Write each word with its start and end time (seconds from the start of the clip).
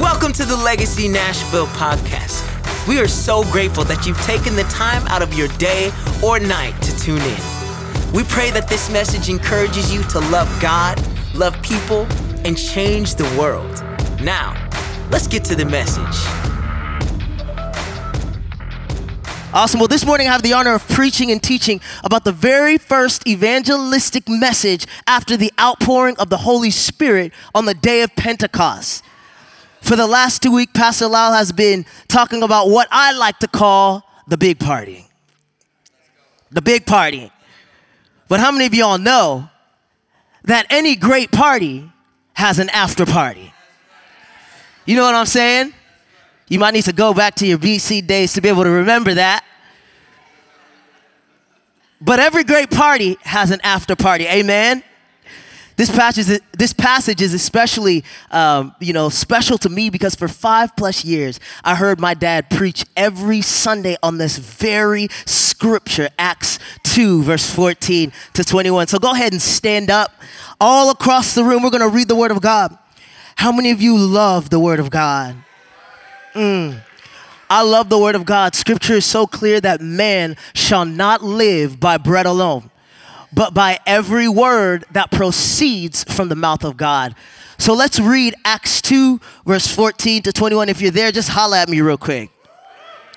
Welcome 0.00 0.32
to 0.34 0.46
the 0.46 0.56
Legacy 0.56 1.06
Nashville 1.06 1.66
podcast. 1.66 2.48
We 2.88 2.98
are 2.98 3.06
so 3.06 3.44
grateful 3.52 3.84
that 3.84 4.06
you've 4.06 4.18
taken 4.22 4.56
the 4.56 4.62
time 4.64 5.06
out 5.08 5.20
of 5.20 5.34
your 5.34 5.48
day 5.58 5.92
or 6.24 6.40
night 6.40 6.80
to 6.80 6.98
tune 6.98 7.20
in. 7.20 8.12
We 8.14 8.24
pray 8.24 8.50
that 8.52 8.68
this 8.70 8.88
message 8.90 9.28
encourages 9.28 9.92
you 9.92 10.02
to 10.04 10.20
love 10.30 10.48
God, 10.62 10.98
love 11.34 11.60
people, 11.60 12.06
and 12.46 12.56
change 12.56 13.16
the 13.16 13.24
world. 13.38 13.84
Now, 14.22 14.56
let's 15.10 15.26
get 15.26 15.44
to 15.44 15.54
the 15.54 15.66
message. 15.66 16.00
Awesome. 19.52 19.78
Well, 19.78 19.88
this 19.88 20.06
morning 20.06 20.26
I 20.26 20.32
have 20.32 20.42
the 20.42 20.54
honor 20.54 20.72
of 20.72 20.88
preaching 20.88 21.30
and 21.30 21.42
teaching 21.42 21.82
about 22.02 22.24
the 22.24 22.32
very 22.32 22.78
first 22.78 23.28
evangelistic 23.28 24.26
message 24.26 24.86
after 25.06 25.36
the 25.36 25.52
outpouring 25.60 26.16
of 26.16 26.30
the 26.30 26.38
Holy 26.38 26.70
Spirit 26.70 27.34
on 27.54 27.66
the 27.66 27.74
day 27.74 28.00
of 28.00 28.16
Pentecost. 28.16 29.04
For 29.82 29.96
the 29.96 30.06
last 30.06 30.42
two 30.42 30.52
weeks, 30.52 30.70
Pastor 30.74 31.08
Lyle 31.08 31.32
has 31.32 31.50
been 31.50 31.84
talking 32.06 32.44
about 32.44 32.70
what 32.70 32.86
I 32.92 33.12
like 33.12 33.40
to 33.40 33.48
call 33.48 34.04
the 34.28 34.38
big 34.38 34.60
party. 34.60 35.06
The 36.52 36.62
big 36.62 36.86
party. 36.86 37.32
But 38.28 38.38
how 38.38 38.52
many 38.52 38.66
of 38.66 38.74
y'all 38.74 38.96
know 38.96 39.50
that 40.44 40.66
any 40.70 40.94
great 40.94 41.32
party 41.32 41.90
has 42.34 42.60
an 42.60 42.70
after 42.70 43.04
party? 43.04 43.52
You 44.86 44.94
know 44.94 45.02
what 45.02 45.16
I'm 45.16 45.26
saying? 45.26 45.74
You 46.48 46.60
might 46.60 46.74
need 46.74 46.84
to 46.84 46.92
go 46.92 47.12
back 47.12 47.34
to 47.36 47.46
your 47.46 47.58
BC 47.58 48.06
days 48.06 48.34
to 48.34 48.40
be 48.40 48.48
able 48.48 48.62
to 48.62 48.70
remember 48.70 49.14
that. 49.14 49.44
But 52.00 52.20
every 52.20 52.44
great 52.44 52.70
party 52.70 53.18
has 53.22 53.50
an 53.50 53.60
after 53.64 53.96
party. 53.96 54.26
Amen. 54.26 54.84
This 55.76 55.90
passage, 55.90 56.40
this 56.56 56.72
passage 56.72 57.22
is 57.22 57.32
especially, 57.32 58.04
um, 58.30 58.74
you 58.78 58.92
know, 58.92 59.08
special 59.08 59.56
to 59.58 59.68
me 59.68 59.90
because 59.90 60.14
for 60.14 60.28
five 60.28 60.76
plus 60.76 61.04
years, 61.04 61.40
I 61.64 61.74
heard 61.74 61.98
my 61.98 62.14
dad 62.14 62.50
preach 62.50 62.84
every 62.96 63.40
Sunday 63.40 63.96
on 64.02 64.18
this 64.18 64.36
very 64.38 65.08
scripture, 65.24 66.10
Acts 66.18 66.58
2, 66.84 67.22
verse 67.22 67.48
14 67.54 68.12
to 68.34 68.44
21. 68.44 68.88
So 68.88 68.98
go 68.98 69.12
ahead 69.12 69.32
and 69.32 69.40
stand 69.40 69.90
up. 69.90 70.12
All 70.60 70.90
across 70.90 71.34
the 71.34 71.42
room, 71.42 71.62
we're 71.62 71.70
going 71.70 71.88
to 71.88 71.94
read 71.94 72.08
the 72.08 72.16
Word 72.16 72.30
of 72.30 72.40
God. 72.40 72.76
How 73.36 73.50
many 73.50 73.70
of 73.70 73.80
you 73.80 73.96
love 73.96 74.50
the 74.50 74.60
Word 74.60 74.78
of 74.78 74.90
God? 74.90 75.36
Mm. 76.34 76.80
I 77.48 77.62
love 77.62 77.88
the 77.88 77.98
Word 77.98 78.14
of 78.14 78.24
God. 78.24 78.54
Scripture 78.54 78.94
is 78.94 79.04
so 79.04 79.26
clear 79.26 79.60
that 79.60 79.80
man 79.80 80.36
shall 80.54 80.84
not 80.84 81.22
live 81.22 81.80
by 81.80 81.96
bread 81.96 82.26
alone 82.26 82.70
but 83.32 83.54
by 83.54 83.78
every 83.86 84.28
word 84.28 84.84
that 84.90 85.10
proceeds 85.12 86.02
from 86.04 86.28
the 86.28 86.34
mouth 86.34 86.64
of 86.64 86.76
God. 86.76 87.14
So 87.58 87.74
let's 87.74 88.00
read 88.00 88.34
Acts 88.44 88.82
2, 88.82 89.20
verse 89.46 89.68
14 89.68 90.22
to 90.22 90.32
21. 90.32 90.68
If 90.68 90.80
you're 90.80 90.90
there, 90.90 91.12
just 91.12 91.28
holla 91.28 91.60
at 91.60 91.68
me 91.68 91.80
real 91.80 91.96
quick. 91.96 92.31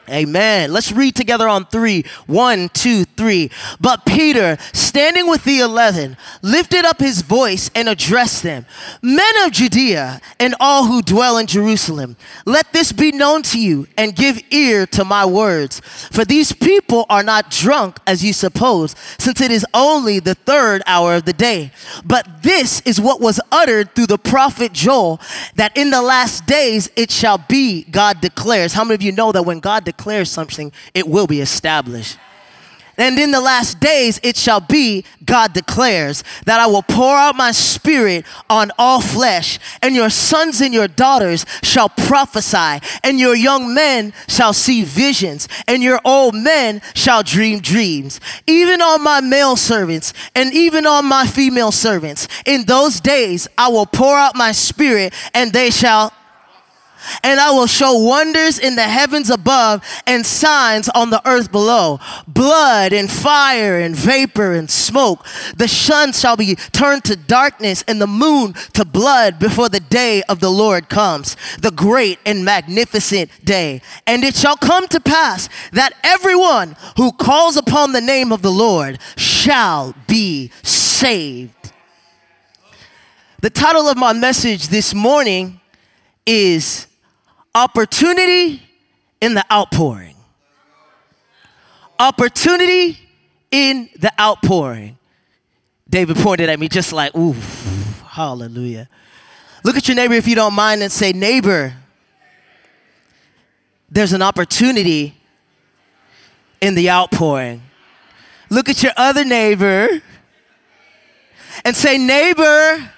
Amen. 0.09 0.71
Let's 0.71 0.91
read 0.91 1.15
together 1.15 1.47
on 1.47 1.65
three. 1.65 2.05
One, 2.27 2.69
two, 2.69 3.05
three. 3.05 3.49
But 3.79 4.05
Peter, 4.05 4.57
standing 4.73 5.27
with 5.27 5.43
the 5.43 5.59
eleven, 5.59 6.17
lifted 6.41 6.85
up 6.85 6.99
his 6.99 7.21
voice 7.21 7.69
and 7.73 7.89
addressed 7.89 8.43
them 8.43 8.65
Men 9.01 9.33
of 9.45 9.51
Judea 9.51 10.21
and 10.39 10.55
all 10.59 10.85
who 10.85 11.01
dwell 11.01 11.37
in 11.37 11.47
Jerusalem, 11.47 12.17
let 12.45 12.71
this 12.73 12.91
be 12.91 13.11
known 13.11 13.41
to 13.43 13.59
you 13.59 13.87
and 13.97 14.15
give 14.15 14.41
ear 14.51 14.85
to 14.87 15.03
my 15.03 15.25
words. 15.25 15.79
For 16.11 16.25
these 16.25 16.53
people 16.53 17.05
are 17.09 17.23
not 17.23 17.49
drunk 17.49 17.97
as 18.05 18.23
you 18.23 18.33
suppose, 18.33 18.95
since 19.17 19.41
it 19.41 19.51
is 19.51 19.65
only 19.73 20.19
the 20.19 20.35
third 20.35 20.81
hour 20.85 21.15
of 21.15 21.25
the 21.25 21.33
day. 21.33 21.71
But 22.03 22.43
this 22.43 22.81
is 22.81 23.01
what 23.01 23.21
was 23.21 23.39
uttered 23.51 23.95
through 23.95 24.07
the 24.07 24.17
prophet 24.17 24.73
Joel 24.73 25.19
that 25.55 25.75
in 25.77 25.89
the 25.89 26.01
last 26.01 26.45
days 26.45 26.89
it 26.95 27.11
shall 27.11 27.37
be, 27.37 27.83
God 27.83 28.21
declares. 28.21 28.73
How 28.73 28.83
many 28.83 28.95
of 28.95 29.01
you 29.01 29.11
know 29.11 29.31
that 29.31 29.43
when 29.43 29.59
God 29.59 29.83
declares, 29.83 29.94
declares 29.95 30.29
something, 30.29 30.71
it 30.93 31.07
will 31.07 31.27
be 31.27 31.41
established. 31.41 32.17
And 32.97 33.19
in 33.19 33.31
the 33.31 33.41
last 33.41 33.79
days 33.81 34.19
it 34.23 34.37
shall 34.37 34.61
be, 34.61 35.03
God 35.25 35.53
declares, 35.53 36.23
that 36.45 36.61
I 36.61 36.67
will 36.67 36.81
pour 36.81 37.15
out 37.15 37.35
my 37.35 37.51
spirit 37.51 38.25
on 38.49 38.71
all 38.77 39.01
flesh, 39.01 39.59
and 39.81 39.95
your 39.95 40.09
sons 40.09 40.61
and 40.61 40.73
your 40.73 40.87
daughters 40.87 41.45
shall 41.61 41.89
prophesy, 41.89 42.79
and 43.03 43.19
your 43.19 43.35
young 43.35 43.73
men 43.73 44.13
shall 44.29 44.53
see 44.53 44.83
visions, 44.83 45.49
and 45.67 45.83
your 45.83 45.99
old 46.05 46.35
men 46.35 46.81
shall 46.93 47.21
dream 47.21 47.59
dreams. 47.59 48.21
Even 48.47 48.81
on 48.81 49.03
my 49.03 49.19
male 49.19 49.57
servants, 49.57 50.13
and 50.33 50.53
even 50.53 50.85
on 50.85 51.05
my 51.05 51.27
female 51.27 51.73
servants, 51.73 52.29
in 52.45 52.63
those 52.63 53.01
days 53.01 53.47
I 53.57 53.67
will 53.67 53.85
pour 53.85 54.15
out 54.15 54.35
my 54.35 54.53
spirit, 54.53 55.13
and 55.33 55.51
they 55.51 55.69
shall 55.69 56.13
and 57.23 57.39
I 57.39 57.51
will 57.51 57.67
show 57.67 57.97
wonders 57.97 58.59
in 58.59 58.75
the 58.75 58.83
heavens 58.83 59.29
above 59.29 59.83
and 60.05 60.25
signs 60.25 60.89
on 60.89 61.09
the 61.09 61.21
earth 61.27 61.51
below 61.51 61.99
blood 62.27 62.93
and 62.93 63.09
fire 63.09 63.79
and 63.79 63.95
vapor 63.95 64.53
and 64.53 64.69
smoke. 64.69 65.25
The 65.55 65.67
sun 65.67 66.13
shall 66.13 66.37
be 66.37 66.55
turned 66.55 67.03
to 67.05 67.15
darkness 67.15 67.83
and 67.87 68.01
the 68.01 68.07
moon 68.07 68.53
to 68.73 68.85
blood 68.85 69.39
before 69.39 69.69
the 69.69 69.79
day 69.79 70.23
of 70.29 70.39
the 70.39 70.51
Lord 70.51 70.89
comes, 70.89 71.35
the 71.59 71.71
great 71.71 72.19
and 72.25 72.45
magnificent 72.45 73.29
day. 73.43 73.81
And 74.07 74.23
it 74.23 74.35
shall 74.35 74.57
come 74.57 74.87
to 74.89 74.99
pass 74.99 75.49
that 75.71 75.93
everyone 76.03 76.75
who 76.97 77.11
calls 77.11 77.57
upon 77.57 77.91
the 77.91 78.01
name 78.01 78.31
of 78.31 78.41
the 78.41 78.51
Lord 78.51 78.99
shall 79.17 79.95
be 80.07 80.51
saved. 80.63 81.53
The 83.41 83.49
title 83.49 83.87
of 83.87 83.97
my 83.97 84.13
message 84.13 84.69
this 84.69 84.93
morning 84.93 85.59
is 86.25 86.87
opportunity 87.55 88.61
in 89.21 89.33
the 89.33 89.45
outpouring. 89.51 90.15
Opportunity 91.97 92.99
in 93.49 93.89
the 93.97 94.11
outpouring. 94.19 94.97
David 95.89 96.17
pointed 96.17 96.49
at 96.49 96.59
me 96.59 96.67
just 96.67 96.91
like, 96.91 97.15
ooh, 97.15 97.35
hallelujah. 98.05 98.89
Look 99.63 99.77
at 99.77 99.87
your 99.87 99.95
neighbor 99.95 100.13
if 100.13 100.27
you 100.27 100.35
don't 100.35 100.53
mind 100.53 100.83
and 100.83 100.91
say, 100.91 101.13
neighbor, 101.13 101.73
there's 103.89 104.11
an 104.11 104.21
opportunity 104.21 105.15
in 106.59 106.75
the 106.75 106.89
outpouring. 106.89 107.63
Look 108.49 108.67
at 108.67 108.83
your 108.83 108.91
other 108.97 109.23
neighbor 109.23 110.01
and 111.63 111.75
say, 111.75 111.97
neighbor, 111.97 112.91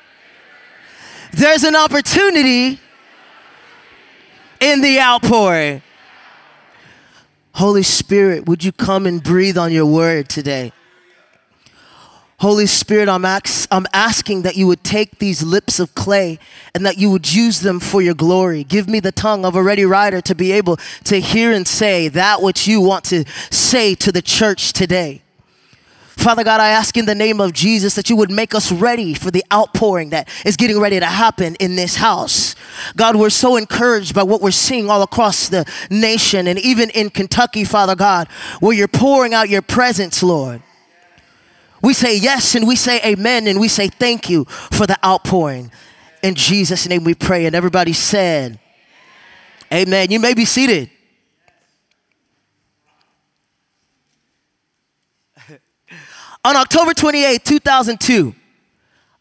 there's 1.31 1.63
an 1.63 1.75
opportunity 1.75 2.79
in 4.59 4.81
the 4.81 5.00
outpouring. 5.00 5.81
Holy 7.53 7.84
Spirit, 7.84 8.45
would 8.45 8.63
you 8.63 8.72
come 8.72 9.06
and 9.06 9.23
breathe 9.23 9.57
on 9.57 9.72
your 9.72 9.85
word 9.85 10.29
today? 10.29 10.72
Holy 12.40 12.67
Spirit, 12.67 13.09
I'm, 13.09 13.25
ax- 13.25 13.67
I'm 13.72 13.88
asking 13.94 14.44
that 14.44 14.56
you 14.56 14.67
would 14.67 14.84
take 14.84 15.17
these 15.17 15.41
lips 15.41 15.79
of 15.79 15.96
clay 15.96 16.38
and 16.75 16.85
that 16.85 17.00
you 17.00 17.09
would 17.09 17.34
use 17.34 17.62
them 17.62 17.79
for 17.79 18.00
your 18.00 18.13
glory. 18.13 18.63
Give 18.63 18.88
me 18.88 19.00
the 19.00 19.12
tongue 19.12 19.44
of 19.44 19.56
a 19.56 19.63
ready 19.63 19.85
writer 19.85 20.22
to 20.22 20.35
be 20.35 20.51
able 20.51 20.78
to 21.06 21.19
hear 21.19 21.51
and 21.51 21.67
say 21.67 22.09
that 22.09 22.44
which 22.44 22.67
you 22.67 22.79
want 22.79 23.06
to 23.06 23.25
say 23.50 23.96
to 23.96 24.12
the 24.12 24.22
church 24.22 24.72
today. 24.72 25.23
Father 26.17 26.44
God, 26.44 26.59
I 26.59 26.69
ask 26.69 26.97
in 26.97 27.05
the 27.05 27.16
name 27.16 27.39
of 27.39 27.53
Jesus 27.53 27.95
that 27.95 28.09
you 28.09 28.16
would 28.16 28.31
make 28.31 28.53
us 28.53 28.72
ready 28.72 29.13
for 29.13 29.31
the 29.31 29.44
outpouring 29.53 30.09
that 30.09 30.28
is 30.45 30.57
getting 30.57 30.79
ready 30.79 31.00
to 31.00 31.05
happen 31.05 31.55
in 31.55 31.75
this 31.75 31.97
house. 31.97 32.55
God, 32.95 33.16
we're 33.16 33.29
so 33.29 33.55
encouraged 33.55 34.13
by 34.16 34.23
what 34.23 34.41
we're 34.41 34.51
seeing 34.51 34.89
all 34.89 35.03
across 35.03 35.47
the 35.47 35.66
nation 35.89 36.47
and 36.47 36.59
even 36.59 36.89
in 36.89 37.11
Kentucky, 37.11 37.63
Father 37.63 37.95
God, 37.95 38.28
where 38.59 38.75
you're 38.75 38.88
pouring 38.88 39.33
out 39.33 39.47
your 39.47 39.61
presence, 39.61 40.22
Lord. 40.23 40.61
We 41.81 41.94
say 41.94 42.17
yes 42.17 42.55
and 42.55 42.67
we 42.67 42.75
say 42.75 42.99
amen 43.05 43.47
and 43.47 43.59
we 43.59 43.67
say 43.67 43.88
thank 43.88 44.29
you 44.29 44.45
for 44.45 44.88
the 44.88 44.97
outpouring. 45.05 45.72
In 46.23 46.34
Jesus' 46.35 46.90
name 46.90 47.03
we 47.03 47.14
pray. 47.14 47.46
And 47.46 47.55
everybody 47.55 47.93
said, 47.93 48.59
Amen. 49.72 50.11
You 50.11 50.19
may 50.19 50.34
be 50.34 50.46
seated. 50.46 50.90
On 56.47 56.55
October 56.55 56.94
28, 56.94 57.44
2002, 57.44 58.34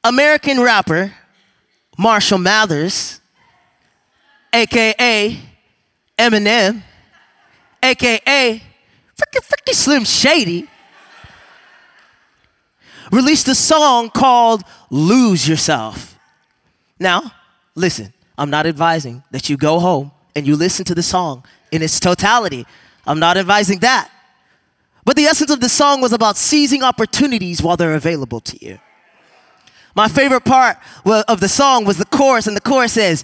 American 0.05 0.61
rapper 0.61 1.13
Marshall 1.99 2.39
Mathers, 2.39 3.21
aka 4.53 5.37
Eminem, 6.17 6.85
aka 7.83 8.63
freaking 9.17 9.45
freaking 9.45 9.75
Slim 9.75 10.05
Shady, 10.05 10.69
released 13.11 13.49
a 13.49 13.57
song 13.57 14.09
called 14.09 14.63
Lose 14.89 15.49
Yourself. 15.49 16.17
Now, 17.01 17.33
listen, 17.75 18.13
I'm 18.39 18.51
not 18.51 18.69
advising 18.69 19.25
that 19.33 19.51
you 19.51 19.57
go 19.57 19.81
home 19.81 20.13
and 20.37 20.47
you 20.47 20.55
listen 20.55 20.85
to 20.85 20.95
the 20.95 21.03
song 21.03 21.45
in 21.73 21.83
its 21.83 21.99
totality. 21.99 22.65
I'm 23.05 23.19
not 23.19 23.37
advising 23.37 23.81
that. 23.81 24.13
But 25.07 25.15
the 25.15 25.27
essence 25.27 25.53
of 25.53 25.61
the 25.61 25.69
song 25.69 26.01
was 26.01 26.13
about 26.13 26.37
seizing 26.37 26.83
opportunities 26.83 27.63
while 27.63 27.77
they're 27.77 27.95
available 27.95 28.41
to 28.41 28.67
you. 28.67 28.81
My 29.95 30.09
favorite 30.09 30.45
part 30.45 30.79
of 31.07 31.39
the 31.39 31.49
song 31.49 31.85
was 31.85 31.97
the 31.97 32.05
chorus, 32.05 32.49
and 32.49 32.57
the 32.57 32.61
chorus 32.61 32.95
says, 32.95 33.23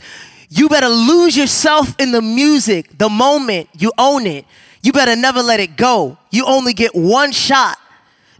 You 0.49 0.69
better 0.69 0.88
lose 0.88 1.37
yourself 1.37 1.96
in 1.99 2.12
the 2.12 2.23
music 2.23 2.96
the 2.96 3.08
moment 3.08 3.69
you 3.76 3.93
own 3.99 4.29
it. 4.29 4.46
You 4.81 4.93
better 4.93 5.17
never 5.17 5.43
let 5.43 5.58
it 5.58 5.76
go. 5.76 6.19
You 6.31 6.46
only 6.46 6.73
get 6.73 6.94
one 6.94 7.32
shot. 7.32 7.79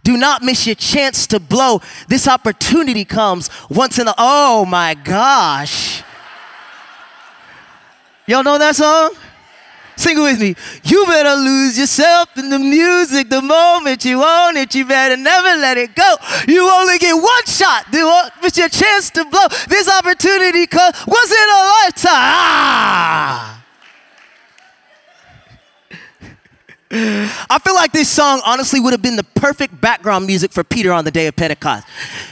Do 0.03 0.15
not 0.15 0.41
miss 0.41 0.65
your 0.65 0.75
chance 0.75 1.27
to 1.27 1.39
blow. 1.39 1.81
This 2.07 2.29
opportunity 2.29 3.03
comes 3.03 3.49
once 3.69 3.99
in 3.99 4.07
a, 4.07 4.13
oh 4.17 4.63
my 4.63 4.93
gosh. 4.93 6.01
Y'all 8.25 8.43
know 8.43 8.57
that 8.57 8.77
song? 8.77 9.13
Sing 10.03 10.17
it 10.17 10.21
with 10.21 10.41
me. 10.41 10.53
You 10.83 11.05
better 11.05 11.33
lose 11.33 11.79
yourself 11.79 12.37
in 12.37 12.49
the 12.49 12.59
music 12.59 13.29
the 13.29 13.41
moment 13.41 14.03
you 14.03 14.21
own 14.21 14.57
it. 14.57 14.75
You 14.75 14.85
better 14.85 15.15
never 15.15 15.47
let 15.61 15.77
it 15.77 15.95
go. 15.95 16.15
You 16.45 16.69
only 16.69 16.97
get 16.97 17.13
one 17.13 17.45
shot. 17.45 17.85
It's 17.89 18.57
your 18.57 18.67
chance 18.67 19.09
to 19.11 19.23
blow. 19.23 19.47
This 19.69 19.89
opportunity 19.89 20.67
comes 20.67 21.07
once 21.07 21.31
in 21.31 21.49
a 21.49 21.61
lifetime. 21.85 22.11
Ah! 22.11 23.62
I 26.95 27.59
feel 27.63 27.73
like 27.73 27.91
this 27.91 28.07
song 28.07 28.39
honestly 28.45 28.79
would 28.79 28.93
have 28.93 29.01
been 29.01 29.15
the 29.15 29.23
perfect 29.23 29.81
background 29.81 30.27
music 30.27 30.51
for 30.51 30.63
Peter 30.63 30.93
on 30.93 31.05
the 31.05 31.11
day 31.11 31.25
of 31.25 31.35
Pentecost. 31.35 31.87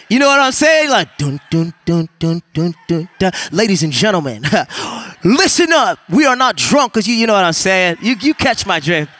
You 0.08 0.20
know 0.20 0.28
what 0.28 0.40
I'm 0.40 0.52
saying? 0.52 0.92
Like 0.92 1.18
dun 1.18 1.40
dun 1.50 1.74
dun 1.84 2.08
dun 2.20 2.44
dun 2.54 2.76
dun. 2.88 3.10
dun. 3.18 3.32
Ladies 3.52 3.82
and 3.82 3.92
gentlemen, 3.92 4.44
listen 5.24 5.74
up. 5.74 5.98
We 6.10 6.26
are 6.26 6.36
not 6.36 6.58
drunk 6.58 6.94
because 6.94 7.08
you 7.08 7.16
you 7.16 7.26
know 7.26 7.34
what 7.34 7.44
I'm 7.44 7.54
saying. 7.54 7.98
You 8.02 8.16
you 8.20 8.36
catch 8.36 8.68
my 8.68 8.80
drift. 8.80 9.12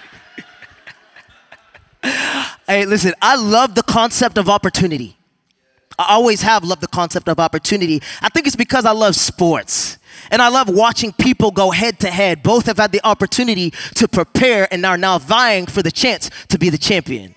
hey, 2.68 2.86
listen. 2.86 3.14
I 3.20 3.36
love 3.36 3.74
the 3.74 3.84
concept 3.84 4.38
of 4.38 4.48
opportunity. 4.48 5.18
I 5.98 6.14
always 6.14 6.44
have 6.44 6.64
loved 6.64 6.82
the 6.82 6.88
concept 6.88 7.28
of 7.28 7.40
opportunity. 7.40 8.00
I 8.22 8.30
think 8.30 8.46
it's 8.46 8.56
because 8.56 8.86
I 8.86 8.92
love 8.92 9.16
sports. 9.16 9.91
And 10.32 10.42
I 10.42 10.48
love 10.48 10.70
watching 10.70 11.12
people 11.12 11.52
go 11.52 11.72
head 11.72 12.00
to 12.00 12.10
head. 12.10 12.42
Both 12.42 12.66
have 12.66 12.78
had 12.78 12.92
the 12.92 13.06
opportunity 13.06 13.72
to 13.96 14.08
prepare 14.08 14.68
and 14.72 14.86
are 14.86 14.98
now 14.98 15.20
vying 15.20 15.68
for 15.68 15.84
the 15.84 15.92
chance 15.92 16.32
to 16.48 16.58
be 16.58 16.70
the 16.70 16.78
champion. 16.78 17.36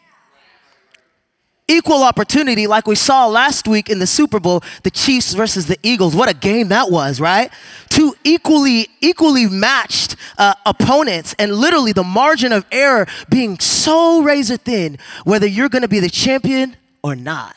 Equal 1.66 2.02
opportunity, 2.02 2.66
like 2.66 2.86
we 2.86 2.94
saw 2.94 3.26
last 3.26 3.66
week 3.66 3.88
in 3.88 3.98
the 3.98 4.06
Super 4.06 4.38
Bowl, 4.38 4.62
the 4.82 4.90
Chiefs 4.90 5.32
versus 5.32 5.66
the 5.66 5.78
Eagles. 5.82 6.14
What 6.14 6.28
a 6.28 6.34
game 6.34 6.68
that 6.68 6.90
was, 6.90 7.20
right? 7.20 7.50
Two 7.88 8.14
equally, 8.22 8.88
equally 9.00 9.46
matched 9.48 10.14
uh, 10.36 10.54
opponents, 10.66 11.34
and 11.38 11.54
literally 11.54 11.92
the 11.92 12.04
margin 12.04 12.52
of 12.52 12.66
error 12.70 13.06
being 13.30 13.58
so 13.58 14.22
razor 14.22 14.58
thin, 14.58 14.98
whether 15.24 15.46
you're 15.46 15.70
going 15.70 15.82
to 15.82 15.88
be 15.88 16.00
the 16.00 16.10
champion 16.10 16.76
or 17.02 17.16
not. 17.16 17.56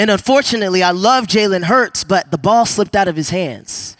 And 0.00 0.10
unfortunately, 0.10 0.82
I 0.82 0.92
love 0.92 1.26
Jalen 1.26 1.64
Hurts, 1.64 2.04
but 2.04 2.30
the 2.30 2.38
ball 2.38 2.64
slipped 2.64 2.96
out 2.96 3.06
of 3.06 3.16
his 3.16 3.28
hands. 3.28 3.98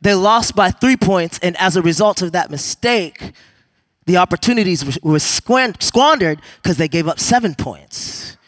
They 0.00 0.14
lost 0.14 0.56
by 0.56 0.70
three 0.70 0.96
points, 0.96 1.38
and 1.40 1.54
as 1.58 1.76
a 1.76 1.82
result 1.82 2.22
of 2.22 2.32
that 2.32 2.50
mistake, 2.50 3.32
the 4.06 4.16
opportunities 4.16 4.98
were 5.02 5.18
squandered 5.18 6.40
because 6.62 6.78
they 6.78 6.88
gave 6.88 7.06
up 7.06 7.20
seven 7.20 7.54
points. 7.54 8.38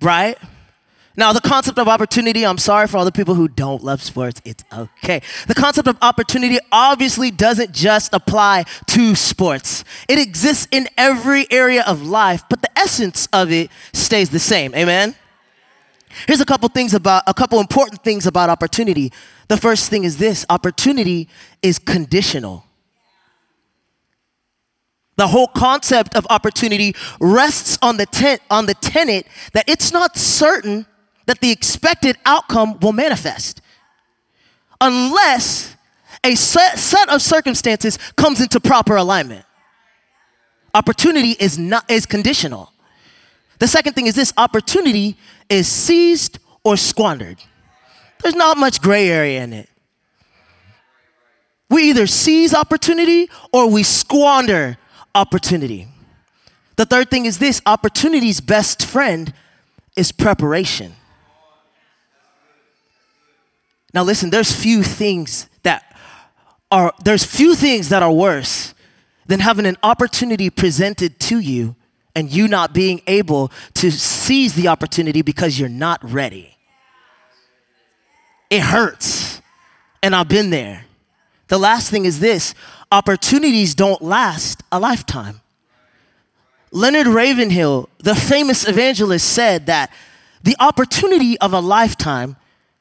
Right? 0.00 0.38
Now, 1.18 1.34
the 1.34 1.42
concept 1.42 1.78
of 1.78 1.86
opportunity, 1.86 2.46
I'm 2.46 2.56
sorry 2.56 2.86
for 2.86 2.96
all 2.96 3.04
the 3.04 3.12
people 3.12 3.34
who 3.34 3.46
don't 3.46 3.84
love 3.84 4.02
sports, 4.02 4.40
it's 4.46 4.64
okay. 4.72 5.20
The 5.48 5.54
concept 5.54 5.86
of 5.86 5.98
opportunity 6.00 6.60
obviously 6.72 7.30
doesn't 7.30 7.72
just 7.72 8.14
apply 8.14 8.64
to 8.86 9.14
sports, 9.14 9.84
it 10.08 10.18
exists 10.18 10.66
in 10.70 10.88
every 10.96 11.46
area 11.50 11.84
of 11.86 12.00
life, 12.00 12.42
but 12.48 12.62
the 12.62 12.70
essence 12.74 13.28
of 13.34 13.52
it 13.52 13.70
stays 13.92 14.30
the 14.30 14.38
same. 14.40 14.74
Amen? 14.74 15.14
Here's 16.26 16.40
a 16.40 16.44
couple 16.44 16.68
things 16.68 16.94
about 16.94 17.24
a 17.26 17.34
couple 17.34 17.60
important 17.60 18.02
things 18.02 18.26
about 18.26 18.50
opportunity. 18.50 19.12
The 19.48 19.56
first 19.56 19.90
thing 19.90 20.04
is 20.04 20.18
this 20.18 20.46
opportunity 20.48 21.28
is 21.62 21.78
conditional. 21.78 22.64
The 25.16 25.28
whole 25.28 25.46
concept 25.46 26.16
of 26.16 26.26
opportunity 26.28 26.94
rests 27.20 27.78
on 27.82 27.96
the, 27.96 28.06
tent, 28.06 28.40
on 28.50 28.66
the 28.66 28.74
tenet 28.74 29.26
that 29.52 29.68
it's 29.68 29.92
not 29.92 30.16
certain 30.16 30.86
that 31.26 31.40
the 31.40 31.50
expected 31.50 32.16
outcome 32.26 32.78
will 32.80 32.92
manifest 32.92 33.60
unless 34.80 35.76
a 36.24 36.34
set, 36.34 36.78
set 36.78 37.08
of 37.08 37.22
circumstances 37.22 37.98
comes 38.16 38.40
into 38.40 38.60
proper 38.60 38.96
alignment. 38.96 39.44
Opportunity 40.74 41.36
is 41.38 41.58
not 41.58 41.88
is 41.88 42.06
conditional. 42.06 42.72
The 43.60 43.68
second 43.68 43.92
thing 43.94 44.06
is 44.06 44.16
this 44.16 44.32
opportunity 44.36 45.16
is 45.48 45.68
seized 45.68 46.38
or 46.62 46.76
squandered. 46.76 47.38
There's 48.22 48.34
not 48.34 48.56
much 48.56 48.80
gray 48.80 49.08
area 49.08 49.42
in 49.42 49.52
it. 49.52 49.68
We 51.68 51.90
either 51.90 52.06
seize 52.06 52.54
opportunity 52.54 53.28
or 53.52 53.68
we 53.70 53.82
squander 53.82 54.78
opportunity. 55.14 55.88
The 56.76 56.86
third 56.86 57.10
thing 57.10 57.26
is 57.26 57.38
this 57.38 57.60
opportunity's 57.66 58.40
best 58.40 58.84
friend 58.84 59.32
is 59.96 60.12
preparation. 60.12 60.94
Now 63.92 64.02
listen, 64.02 64.30
there's 64.30 64.52
few 64.54 64.82
things 64.82 65.48
that 65.62 65.96
are 66.70 66.92
there's 67.04 67.24
few 67.24 67.54
things 67.54 67.88
that 67.90 68.02
are 68.02 68.12
worse 68.12 68.74
than 69.26 69.40
having 69.40 69.66
an 69.66 69.76
opportunity 69.82 70.50
presented 70.50 71.20
to 71.20 71.38
you 71.38 71.76
and 72.14 72.30
you 72.30 72.48
not 72.48 72.72
being 72.72 73.02
able 73.06 73.50
to 73.74 73.90
seize 73.90 74.54
the 74.54 74.68
opportunity 74.68 75.22
because 75.22 75.58
you're 75.58 75.68
not 75.68 76.02
ready. 76.02 76.56
It 78.50 78.60
hurts. 78.60 79.40
And 80.02 80.14
I've 80.14 80.28
been 80.28 80.50
there. 80.50 80.84
The 81.48 81.58
last 81.58 81.90
thing 81.90 82.04
is 82.04 82.20
this 82.20 82.54
opportunities 82.92 83.74
don't 83.74 84.02
last 84.02 84.62
a 84.70 84.78
lifetime. 84.78 85.40
Leonard 86.70 87.06
Ravenhill, 87.06 87.88
the 87.98 88.14
famous 88.14 88.66
evangelist, 88.66 89.26
said 89.28 89.66
that 89.66 89.92
the 90.42 90.56
opportunity 90.58 91.38
of 91.38 91.52
a 91.52 91.60
lifetime 91.60 92.36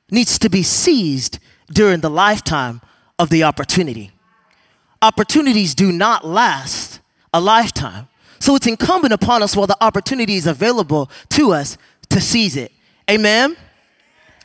needs 0.10 0.38
to 0.40 0.50
be 0.50 0.64
seized 0.64 1.40
during 1.72 2.02
the 2.02 2.10
lifetime 2.10 2.82
of 3.20 3.30
the 3.30 3.44
opportunity. 3.44 4.12
Opportunities 5.02 5.76
do 5.76 5.92
not 5.92 6.26
last 6.26 7.00
a 7.34 7.40
lifetime. 7.40 8.08
So 8.44 8.58
it's 8.58 8.68
incumbent 8.68 9.14
upon 9.14 9.42
us 9.42 9.56
while 9.56 9.68
the 9.68 9.78
opportunity 9.82 10.36
is 10.36 10.48
available 10.48 11.10
to 11.30 11.54
us 11.54 11.78
to 12.10 12.20
seize 12.20 12.58
it. 12.58 12.74
Amen. 13.10 13.56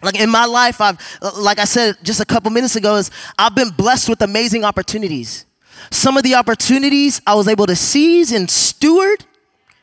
Like 0.04 0.20
in 0.20 0.30
my 0.30 0.44
life, 0.44 0.80
I've, 0.80 1.00
like 1.36 1.58
I 1.58 1.64
said 1.64 1.96
just 2.04 2.20
a 2.20 2.24
couple 2.24 2.52
minutes 2.52 2.76
ago, 2.76 2.94
is 2.94 3.10
I've 3.36 3.56
been 3.56 3.70
blessed 3.70 4.08
with 4.08 4.22
amazing 4.22 4.62
opportunities. 4.62 5.46
Some 5.90 6.16
of 6.16 6.22
the 6.22 6.36
opportunities 6.36 7.20
I 7.26 7.34
was 7.34 7.48
able 7.48 7.66
to 7.66 7.74
seize 7.74 8.30
and 8.30 8.48
steward, 8.48 9.24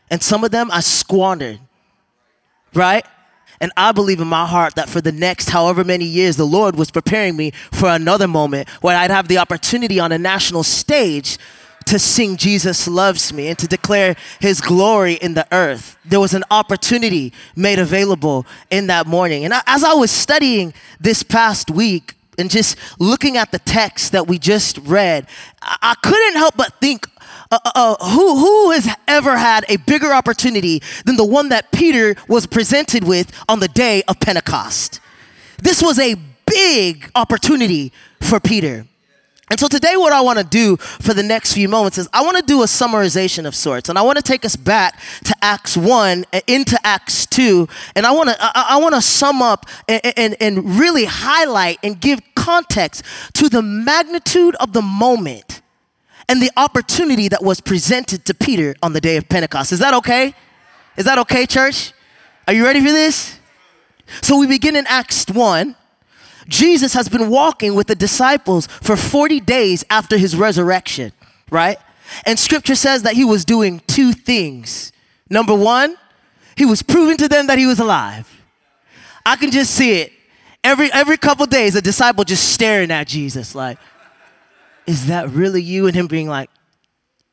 and 0.09 0.23
some 0.23 0.45
of 0.45 0.51
them 0.51 0.71
I 0.71 0.79
squandered. 0.79 1.59
Right? 2.73 3.05
And 3.59 3.73
I 3.75 3.91
believe 3.91 4.21
in 4.21 4.29
my 4.29 4.45
heart 4.45 4.75
that 4.75 4.87
for 4.87 5.01
the 5.01 5.11
next 5.11 5.49
however 5.49 5.83
many 5.83 6.05
years, 6.05 6.37
the 6.37 6.45
Lord 6.45 6.77
was 6.77 6.89
preparing 6.89 7.35
me 7.35 7.51
for 7.73 7.89
another 7.89 8.29
moment 8.29 8.69
where 8.79 8.95
I'd 8.95 9.11
have 9.11 9.27
the 9.27 9.39
opportunity 9.39 9.99
on 9.99 10.13
a 10.13 10.17
national 10.17 10.63
stage 10.63 11.37
to 11.85 11.99
sing 11.99 12.35
Jesus 12.35 12.87
loves 12.87 13.31
me 13.31 13.47
and 13.47 13.57
to 13.59 13.67
declare 13.67 14.15
his 14.39 14.59
glory 14.59 15.13
in 15.13 15.35
the 15.35 15.47
earth. 15.51 15.97
There 16.03 16.19
was 16.19 16.33
an 16.33 16.43
opportunity 16.49 17.31
made 17.55 17.79
available 17.79 18.45
in 18.71 18.87
that 18.87 19.05
morning. 19.07 19.45
And 19.45 19.53
as 19.67 19.83
I 19.83 19.93
was 19.93 20.11
studying 20.11 20.73
this 20.99 21.21
past 21.21 21.69
week 21.69 22.15
and 22.37 22.49
just 22.49 22.77
looking 22.99 23.37
at 23.37 23.51
the 23.51 23.59
text 23.59 24.11
that 24.13 24.27
we 24.27 24.39
just 24.39 24.79
read, 24.79 25.27
I 25.61 25.95
couldn't 26.01 26.35
help 26.35 26.57
but 26.57 26.79
think 26.81 27.07
uh, 27.51 27.59
uh, 27.63 27.71
uh, 27.75 28.05
who, 28.09 28.39
who 28.39 28.71
has 28.71 28.89
ever 29.07 29.37
had 29.37 29.65
a 29.69 29.77
bigger 29.77 30.11
opportunity 30.11 30.81
than 31.05 31.15
the 31.15 31.25
one 31.25 31.49
that 31.49 31.71
Peter 31.71 32.15
was 32.27 32.47
presented 32.47 33.03
with 33.03 33.31
on 33.47 33.59
the 33.59 33.67
day 33.67 34.01
of 34.07 34.19
Pentecost? 34.19 34.99
This 35.59 35.81
was 35.81 35.99
a 35.99 36.15
big 36.47 37.09
opportunity 37.15 37.91
for 38.19 38.39
Peter. 38.39 38.87
And 39.47 39.59
so 39.59 39.67
today, 39.67 39.95
what 39.95 40.11
I 40.11 40.21
want 40.21 40.39
to 40.39 40.43
do 40.43 40.75
for 40.77 41.13
the 41.13 41.21
next 41.21 41.53
few 41.53 41.69
moments 41.69 41.99
is 41.99 42.09
I 42.11 42.23
want 42.23 42.35
to 42.37 42.43
do 42.43 42.63
a 42.63 42.65
summarization 42.65 43.45
of 43.45 43.53
sorts, 43.53 43.89
and 43.89 43.97
I 43.97 44.01
want 44.01 44.17
to 44.17 44.23
take 44.23 44.43
us 44.43 44.55
back 44.55 44.99
to 45.23 45.35
Acts 45.41 45.77
one 45.77 46.25
uh, 46.33 46.41
into 46.47 46.79
Acts 46.83 47.27
two, 47.27 47.67
and 47.95 48.07
I 48.07 48.11
want 48.11 48.29
to 48.29 48.35
I, 48.39 48.65
I 48.69 48.77
want 48.77 48.95
to 48.95 49.01
sum 49.01 49.43
up 49.43 49.67
and, 49.87 50.01
and, 50.17 50.35
and 50.41 50.79
really 50.79 51.05
highlight 51.05 51.77
and 51.83 51.99
give 52.01 52.21
context 52.33 53.03
to 53.33 53.47
the 53.47 53.61
magnitude 53.61 54.55
of 54.55 54.73
the 54.73 54.81
moment 54.81 55.61
and 56.27 56.41
the 56.41 56.51
opportunity 56.57 57.27
that 57.27 57.43
was 57.43 57.61
presented 57.61 58.25
to 58.25 58.33
Peter 58.33 58.75
on 58.81 58.93
the 58.93 59.01
day 59.01 59.15
of 59.15 59.29
Pentecost. 59.29 59.71
Is 59.71 59.79
that 59.79 59.93
okay? 59.93 60.33
Is 60.97 61.05
that 61.05 61.19
okay, 61.19 61.45
church? 61.45 61.93
Are 62.47 62.53
you 62.53 62.63
ready 62.63 62.79
for 62.79 62.91
this? 62.91 63.37
So 64.23 64.39
we 64.39 64.47
begin 64.47 64.75
in 64.75 64.87
Acts 64.87 65.25
one. 65.27 65.75
Jesus 66.47 66.93
has 66.93 67.09
been 67.09 67.29
walking 67.29 67.75
with 67.75 67.87
the 67.87 67.95
disciples 67.95 68.67
for 68.67 68.95
40 68.95 69.39
days 69.39 69.83
after 69.89 70.17
his 70.17 70.35
resurrection, 70.35 71.11
right? 71.49 71.77
And 72.25 72.37
scripture 72.37 72.75
says 72.75 73.03
that 73.03 73.13
he 73.13 73.25
was 73.25 73.45
doing 73.45 73.81
two 73.87 74.13
things. 74.13 74.91
Number 75.29 75.55
one, 75.55 75.97
he 76.55 76.65
was 76.65 76.83
proving 76.83 77.17
to 77.17 77.27
them 77.27 77.47
that 77.47 77.57
he 77.57 77.65
was 77.65 77.79
alive. 77.79 78.41
I 79.25 79.35
can 79.35 79.51
just 79.51 79.71
see 79.71 80.01
it. 80.01 80.11
every 80.63 80.91
every 80.93 81.17
couple 81.17 81.45
days, 81.45 81.75
a 81.75 81.81
disciple 81.81 82.23
just 82.23 82.53
staring 82.53 82.91
at 82.91 83.07
Jesus, 83.07 83.55
like, 83.55 83.77
is 84.85 85.07
that 85.07 85.29
really 85.29 85.61
you? 85.61 85.87
And 85.87 85.95
him 85.95 86.07
being 86.07 86.27
like, 86.27 86.49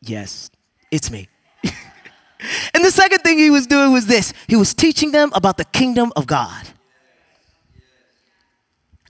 yes, 0.00 0.50
it's 0.90 1.10
me. 1.10 1.28
and 2.74 2.84
the 2.84 2.90
second 2.90 3.20
thing 3.20 3.38
he 3.38 3.50
was 3.50 3.66
doing 3.66 3.92
was 3.92 4.06
this 4.06 4.32
he 4.48 4.56
was 4.56 4.72
teaching 4.74 5.12
them 5.12 5.30
about 5.34 5.58
the 5.58 5.66
kingdom 5.66 6.12
of 6.16 6.26
God. 6.26 6.71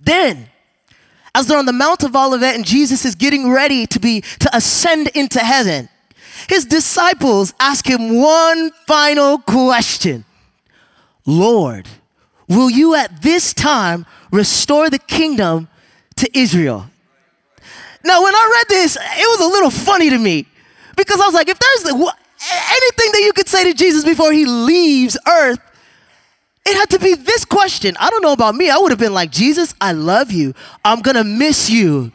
Then, 0.04 0.49
as 1.35 1.47
they're 1.47 1.59
on 1.59 1.66
the 1.66 1.73
Mount 1.73 2.02
of 2.02 2.14
Olivet 2.16 2.54
and 2.54 2.64
Jesus 2.64 3.04
is 3.04 3.14
getting 3.14 3.50
ready 3.50 3.87
to 3.87 3.99
be 3.99 4.21
to 4.40 4.54
ascend 4.54 5.09
into 5.09 5.38
heaven, 5.38 5.88
his 6.49 6.64
disciples 6.64 7.54
ask 7.61 7.88
him 7.88 8.18
one 8.18 8.73
final 8.87 9.38
question. 9.38 10.25
Lord, 11.25 11.88
will 12.49 12.71
you 12.71 12.94
at 12.94 13.23
this 13.23 13.54
time 13.54 14.06
restore 14.30 14.90
the 14.90 14.99
kingdom 14.99 15.68
to 16.16 16.28
Israel? 16.37 16.87
Now, 18.04 18.23
when 18.23 18.35
I 18.35 18.52
read 18.54 18.68
this, 18.68 18.97
it 18.97 19.38
was 19.38 19.40
a 19.40 19.52
little 19.52 19.71
funny 19.71 20.11
to 20.11 20.18
me 20.18 20.47
because 20.97 21.21
I 21.21 21.26
was 21.26 21.35
like, 21.35 21.49
if 21.49 21.59
there's 21.59 21.85
anything 21.85 23.12
that 23.12 23.23
you 23.25 23.32
could 23.32 23.49
say 23.49 23.64
to 23.64 23.75
Jesus 23.75 24.04
before 24.04 24.32
he 24.32 24.44
leaves 24.44 25.16
earth, 25.28 25.61
it 26.64 26.76
had 26.76 26.90
to 26.90 26.99
be 26.99 27.14
this 27.14 27.45
question. 27.45 27.97
I 27.99 28.09
don't 28.11 28.23
know 28.23 28.33
about 28.33 28.54
me. 28.54 28.71
I 28.71 28.78
would 28.78 28.92
have 28.92 28.99
been 28.99 29.14
like, 29.14 29.31
Jesus, 29.31 29.75
I 29.81 29.92
love 29.92 30.31
you. 30.31 30.54
I'm 30.85 31.00
going 31.00 31.16
to 31.16 31.25
miss 31.25 31.69
you. 31.69 32.12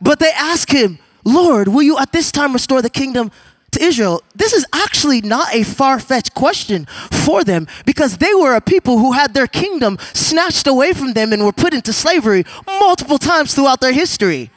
But 0.00 0.18
they 0.18 0.32
ask 0.32 0.68
him, 0.68 0.98
Lord, 1.24 1.68
will 1.68 1.82
you 1.82 1.98
at 1.98 2.12
this 2.12 2.32
time 2.32 2.52
restore 2.52 2.82
the 2.82 2.90
kingdom 2.90 3.30
to 3.70 3.82
Israel? 3.82 4.20
This 4.34 4.52
is 4.52 4.66
actually 4.74 5.20
not 5.20 5.54
a 5.54 5.62
far 5.62 6.00
fetched 6.00 6.34
question 6.34 6.86
for 7.10 7.44
them 7.44 7.66
because 7.86 8.18
they 8.18 8.34
were 8.34 8.54
a 8.54 8.60
people 8.60 8.98
who 8.98 9.12
had 9.12 9.32
their 9.32 9.46
kingdom 9.46 9.96
snatched 10.12 10.66
away 10.66 10.92
from 10.92 11.12
them 11.12 11.32
and 11.32 11.44
were 11.44 11.52
put 11.52 11.72
into 11.72 11.92
slavery 11.92 12.44
multiple 12.66 13.18
times 13.18 13.54
throughout 13.54 13.80
their 13.80 13.92
history. 13.92 14.50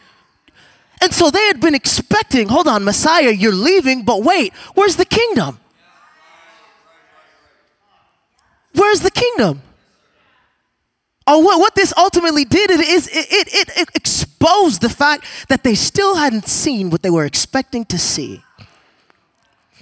And 0.99 1.13
so 1.13 1.29
they 1.29 1.45
had 1.45 1.61
been 1.61 1.75
expecting, 1.75 2.49
hold 2.49 2.67
on, 2.67 2.83
Messiah, 2.83 3.29
you're 3.29 3.53
leaving, 3.53 4.03
but 4.03 4.23
wait, 4.23 4.53
where's 4.73 4.95
the 4.95 5.05
kingdom? 5.05 5.59
Where's 8.77 9.01
the 9.01 9.11
kingdom? 9.11 9.61
Oh, 11.25 11.39
what, 11.39 11.59
what 11.59 11.75
this 11.75 11.93
ultimately 11.97 12.45
did 12.45 12.71
is 12.71 13.07
it, 13.07 13.27
it, 13.29 13.47
it, 13.53 13.77
it 13.77 13.89
exposed 13.95 14.81
the 14.81 14.89
fact 14.89 15.25
that 15.49 15.63
they 15.63 15.75
still 15.75 16.15
hadn't 16.15 16.47
seen 16.47 16.89
what 16.89 17.01
they 17.01 17.09
were 17.09 17.25
expecting 17.25 17.83
to 17.85 17.97
see. 17.97 18.43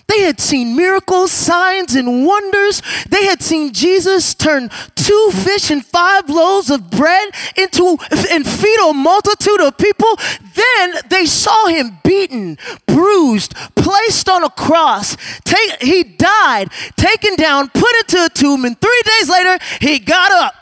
They 0.08 0.22
had 0.22 0.40
seen 0.40 0.76
miracles, 0.76 1.32
signs, 1.32 1.96
and 1.96 2.26
wonders. 2.26 2.82
They 3.10 3.26
had 3.26 3.42
seen 3.42 3.74
Jesus 3.74 4.36
turn 4.36 4.70
two 4.96 5.32
fish 5.34 5.72
and 5.72 5.84
five 5.84 6.30
loaves 6.30 6.70
of 6.70 6.92
bread 6.92 7.30
into 7.58 7.98
and 8.32 8.48
feed 8.48 8.80
a 8.88 8.94
multitude 8.94 9.62
of 9.62 9.78
people. 9.78 10.16
Then 10.54 10.96
they 11.10 11.26
saw 11.26 11.68
him 11.68 11.98
beaten, 12.04 12.58
bruised, 12.86 13.56
placed 13.76 14.30
on 14.30 14.44
a 14.44 14.50
cross. 14.50 15.18
Take, 15.44 15.82
he 15.82 16.04
died, 16.04 16.70
taken 16.96 17.36
down, 17.36 17.70
put 17.70 17.96
into 17.96 18.26
a 18.26 18.30
tomb, 18.30 18.64
and 18.66 18.80
three 18.80 19.02
days 19.20 19.30
later, 19.30 19.58
he 19.82 20.00
got 20.00 20.32
up. 20.32 20.54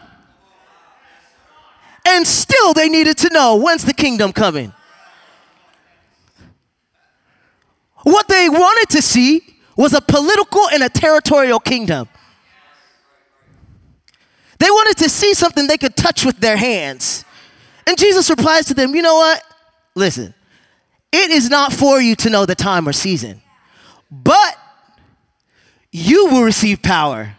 And 2.06 2.26
still 2.28 2.74
they 2.74 2.90
needed 2.90 3.18
to 3.20 3.30
know 3.30 3.56
when's 3.56 3.86
the 3.86 3.94
kingdom 3.94 4.34
coming? 4.34 4.74
What 8.04 8.28
they 8.28 8.50
wanted 8.50 8.90
to 8.92 9.02
see 9.02 9.42
was 9.76 9.94
a 9.94 10.02
political 10.02 10.68
and 10.72 10.84
a 10.84 10.90
territorial 10.90 11.60
kingdom. 11.60 12.08
They 14.60 14.70
wanted 14.70 14.98
to 15.04 15.10
see 15.10 15.34
something 15.34 15.68
they 15.68 15.78
could 15.78 15.96
touch 15.96 16.24
with 16.24 16.38
their 16.38 16.58
hands. 16.58 17.26
And 17.88 17.98
Jesus 17.98 18.30
replies 18.30 18.66
to 18.68 18.74
them, 18.74 18.96
You 18.96 19.02
know 19.02 19.16
what? 19.16 19.44
Listen, 19.96 20.34
it 21.12 21.32
is 21.32 21.50
not 21.50 21.74
for 21.74 22.02
you 22.02 22.16
to 22.18 22.30
know 22.30 22.46
the 22.46 22.56
time 22.56 22.88
or 22.88 22.94
season, 22.94 23.42
but 24.10 24.58
you 25.92 26.28
will 26.28 26.44
receive 26.44 26.82
power 26.82 27.36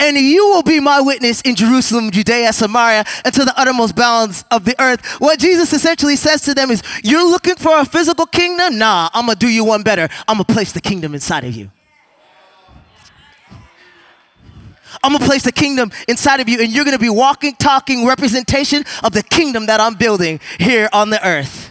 and 0.00 0.16
you 0.16 0.48
will 0.48 0.62
be 0.62 0.80
my 0.80 1.00
witness 1.00 1.42
in 1.42 1.54
Jerusalem, 1.54 2.10
Judea, 2.10 2.52
Samaria, 2.52 3.04
and 3.24 3.34
to 3.34 3.44
the 3.44 3.54
uttermost 3.60 3.94
bounds 3.94 4.44
of 4.50 4.64
the 4.64 4.74
earth. 4.80 5.06
What 5.20 5.38
Jesus 5.38 5.72
essentially 5.72 6.16
says 6.16 6.40
to 6.42 6.54
them 6.54 6.70
is, 6.70 6.82
You're 7.04 7.28
looking 7.28 7.56
for 7.56 7.78
a 7.78 7.84
physical 7.84 8.26
kingdom? 8.26 8.78
Nah, 8.78 9.10
I'm 9.12 9.26
gonna 9.26 9.36
do 9.36 9.48
you 9.48 9.64
one 9.64 9.82
better. 9.82 10.08
I'm 10.26 10.36
gonna 10.36 10.44
place 10.44 10.72
the 10.72 10.80
kingdom 10.80 11.14
inside 11.14 11.44
of 11.44 11.54
you. 11.54 11.70
I'm 15.02 15.12
gonna 15.12 15.24
place 15.24 15.42
the 15.42 15.52
kingdom 15.52 15.92
inside 16.08 16.40
of 16.40 16.48
you, 16.48 16.60
and 16.60 16.72
you're 16.72 16.84
gonna 16.84 16.98
be 16.98 17.10
walking, 17.10 17.54
talking 17.54 18.06
representation 18.06 18.84
of 19.04 19.12
the 19.12 19.22
kingdom 19.22 19.66
that 19.66 19.80
I'm 19.80 19.94
building 19.94 20.40
here 20.58 20.88
on 20.92 21.10
the 21.10 21.26
earth. 21.26 21.70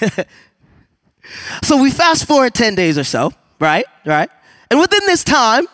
so 1.62 1.80
we 1.80 1.90
fast 1.90 2.26
forward 2.26 2.54
10 2.54 2.74
days 2.74 2.98
or 2.98 3.04
so, 3.04 3.32
right? 3.58 3.86
Right? 4.04 4.30
And 4.70 4.80
within 4.80 5.00
this 5.06 5.24
time, 5.24 5.66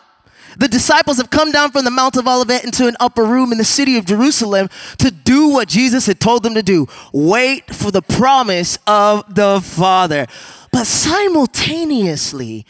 the 0.57 0.67
disciples 0.67 1.17
have 1.17 1.29
come 1.29 1.51
down 1.51 1.71
from 1.71 1.83
the 1.83 1.91
Mount 1.91 2.15
of 2.15 2.27
Olivet 2.27 2.63
into 2.63 2.87
an 2.87 2.95
upper 2.99 3.23
room 3.23 3.51
in 3.51 3.57
the 3.57 3.63
city 3.63 3.97
of 3.97 4.05
Jerusalem 4.05 4.69
to 4.99 5.09
do 5.09 5.49
what 5.49 5.67
Jesus 5.67 6.05
had 6.05 6.19
told 6.19 6.43
them 6.43 6.53
to 6.53 6.63
do 6.63 6.87
wait 7.11 7.73
for 7.73 7.91
the 7.91 8.01
promise 8.01 8.77
of 8.85 9.33
the 9.33 9.61
Father. 9.61 10.27
But 10.71 10.85
simultaneously, 10.85 12.65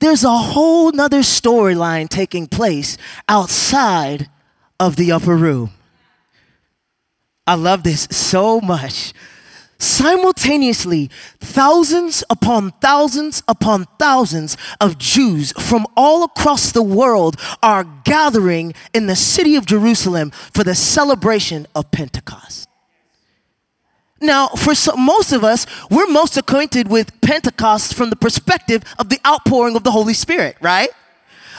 there's 0.00 0.24
a 0.24 0.36
whole 0.36 0.92
nother 0.92 1.20
storyline 1.20 2.08
taking 2.08 2.46
place 2.46 2.96
outside 3.28 4.30
of 4.78 4.96
the 4.96 5.12
upper 5.12 5.36
room. 5.36 5.70
I 7.46 7.54
love 7.54 7.82
this 7.82 8.06
so 8.10 8.60
much 8.60 9.12
Simultaneously, 9.78 11.08
thousands 11.38 12.24
upon 12.28 12.72
thousands 12.80 13.44
upon 13.46 13.86
thousands 13.98 14.56
of 14.80 14.98
Jews 14.98 15.52
from 15.52 15.86
all 15.96 16.24
across 16.24 16.72
the 16.72 16.82
world 16.82 17.36
are 17.62 17.84
gathering 18.02 18.74
in 18.92 19.06
the 19.06 19.14
city 19.14 19.54
of 19.54 19.66
Jerusalem 19.66 20.30
for 20.30 20.64
the 20.64 20.74
celebration 20.74 21.66
of 21.76 21.92
Pentecost. 21.92 22.68
Now, 24.20 24.48
for 24.48 24.74
some, 24.74 25.00
most 25.00 25.32
of 25.32 25.44
us, 25.44 25.64
we're 25.88 26.08
most 26.08 26.36
acquainted 26.36 26.88
with 26.88 27.20
Pentecost 27.20 27.94
from 27.94 28.10
the 28.10 28.16
perspective 28.16 28.82
of 28.98 29.10
the 29.10 29.20
outpouring 29.24 29.76
of 29.76 29.84
the 29.84 29.92
Holy 29.92 30.14
Spirit, 30.14 30.56
right? 30.60 30.90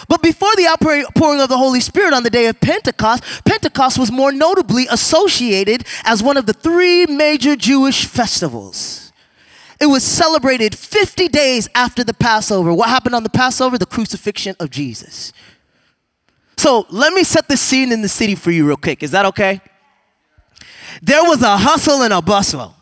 But 0.10 0.24
before 0.24 0.50
the 0.58 0.68
outpouring 0.68 1.40
of 1.40 1.50
the 1.50 1.58
Holy 1.58 1.80
Spirit 1.80 2.14
on 2.16 2.24
the 2.24 2.32
day 2.32 2.48
of 2.48 2.60
Pentecost, 2.60 3.24
Pentecost 3.46 4.00
was 4.00 4.12
more 4.12 4.32
notably 4.32 4.88
associated 4.90 5.86
as 6.04 6.24
one 6.24 6.36
of 6.36 6.48
the 6.48 6.54
three 6.54 7.06
major 7.06 7.56
Jewish 7.56 8.06
festivals. 8.06 9.14
It 9.80 9.86
was 9.86 10.04
celebrated 10.04 10.76
50 10.76 11.28
days 11.28 11.70
after 11.76 12.04
the 12.04 12.16
Passover. 12.16 12.74
What 12.74 12.90
happened 12.90 13.14
on 13.14 13.22
the 13.22 13.30
Passover? 13.30 13.78
The 13.78 13.86
crucifixion 13.86 14.56
of 14.60 14.72
Jesus. 14.72 15.32
So 16.58 16.88
let 16.90 17.14
me 17.14 17.24
set 17.24 17.48
the 17.48 17.56
scene 17.56 17.92
in 17.92 18.02
the 18.02 18.10
city 18.10 18.34
for 18.34 18.50
you, 18.50 18.68
real 18.68 18.78
quick. 18.78 19.04
Is 19.04 19.12
that 19.12 19.28
okay? 19.28 19.62
There 21.04 21.24
was 21.24 21.44
a 21.44 21.56
hustle 21.56 22.02
and 22.02 22.12
a 22.12 22.22
bustle 22.22 22.76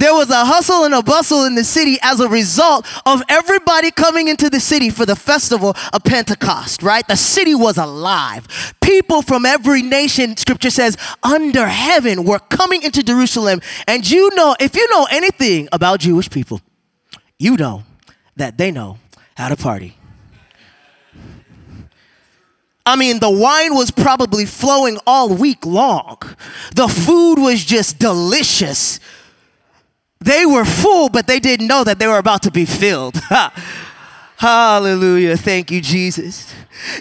there 0.00 0.14
was 0.14 0.30
a 0.30 0.44
hustle 0.44 0.84
and 0.84 0.94
a 0.94 1.02
bustle 1.02 1.44
in 1.44 1.54
the 1.54 1.62
city 1.62 1.98
as 2.02 2.20
a 2.20 2.28
result 2.28 2.86
of 3.06 3.22
everybody 3.28 3.90
coming 3.90 4.28
into 4.28 4.48
the 4.48 4.58
city 4.58 4.88
for 4.88 5.04
the 5.04 5.14
festival 5.14 5.76
of 5.92 6.02
Pentecost, 6.04 6.82
right? 6.82 7.06
The 7.06 7.16
city 7.16 7.54
was 7.54 7.76
alive. 7.76 8.74
People 8.80 9.20
from 9.20 9.44
every 9.44 9.82
nation, 9.82 10.36
scripture 10.38 10.70
says, 10.70 10.96
under 11.22 11.66
heaven 11.66 12.24
were 12.24 12.38
coming 12.38 12.82
into 12.82 13.02
Jerusalem. 13.02 13.60
And 13.86 14.10
you 14.10 14.34
know, 14.34 14.56
if 14.58 14.74
you 14.74 14.88
know 14.90 15.06
anything 15.10 15.68
about 15.70 16.00
Jewish 16.00 16.30
people, 16.30 16.62
you 17.38 17.56
know 17.56 17.84
that 18.36 18.56
they 18.56 18.70
know 18.70 18.98
how 19.36 19.50
to 19.50 19.56
party. 19.56 19.96
I 22.86 22.96
mean, 22.96 23.20
the 23.20 23.30
wine 23.30 23.74
was 23.74 23.90
probably 23.90 24.46
flowing 24.46 24.98
all 25.06 25.28
week 25.28 25.66
long. 25.66 26.16
The 26.74 26.88
food 26.88 27.36
was 27.36 27.64
just 27.64 27.98
delicious. 27.98 28.98
They 30.20 30.44
were 30.44 30.64
full, 30.64 31.08
but 31.08 31.26
they 31.26 31.40
didn't 31.40 31.66
know 31.66 31.82
that 31.84 31.98
they 31.98 32.06
were 32.06 32.18
about 32.18 32.42
to 32.42 32.50
be 32.50 32.66
filled. 32.66 33.18
Hallelujah. 34.36 35.36
Thank 35.36 35.70
you, 35.70 35.80
Jesus. 35.80 36.52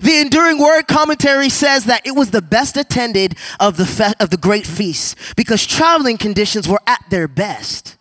The 0.02 0.20
Enduring 0.20 0.58
Word 0.58 0.88
commentary 0.88 1.50
says 1.50 1.86
that 1.86 2.06
it 2.06 2.12
was 2.12 2.32
the 2.32 2.42
best 2.42 2.76
attended 2.76 3.36
of 3.60 3.78
the, 3.78 3.86
fe- 3.86 4.14
of 4.20 4.30
the 4.30 4.38
great 4.38 4.68
feast 4.68 5.18
because 5.36 5.66
traveling 5.66 6.18
conditions 6.18 6.68
were 6.68 6.82
at 6.86 7.04
their 7.10 7.28
best. 7.28 7.98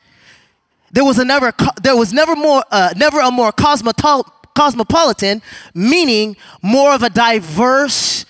There 0.90 1.04
was, 1.04 1.18
a 1.18 1.25
never, 1.25 1.52
there 1.82 1.96
was 1.96 2.12
never, 2.12 2.34
more, 2.34 2.64
uh, 2.70 2.94
never 2.96 3.20
a 3.20 3.30
more 3.30 3.52
cosmopolitan, 3.52 5.42
meaning 5.75 6.37
more 6.62 6.94
of 6.94 7.02
a 7.02 7.10
diverse 7.10 8.25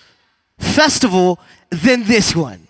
festival 0.59 1.39
than 1.69 2.03
this 2.03 2.35
one. 2.35 2.67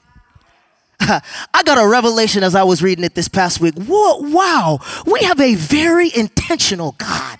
I 1.53 1.63
got 1.63 1.77
a 1.77 1.87
revelation 1.87 2.43
as 2.43 2.55
I 2.55 2.63
was 2.63 2.81
reading 2.83 3.03
it 3.05 3.15
this 3.15 3.27
past 3.27 3.61
week. 3.61 3.73
Whoa, 3.75 4.17
wow, 4.19 4.79
we 5.05 5.21
have 5.21 5.39
a 5.39 5.55
very 5.55 6.11
intentional 6.15 6.93
God. 6.97 7.39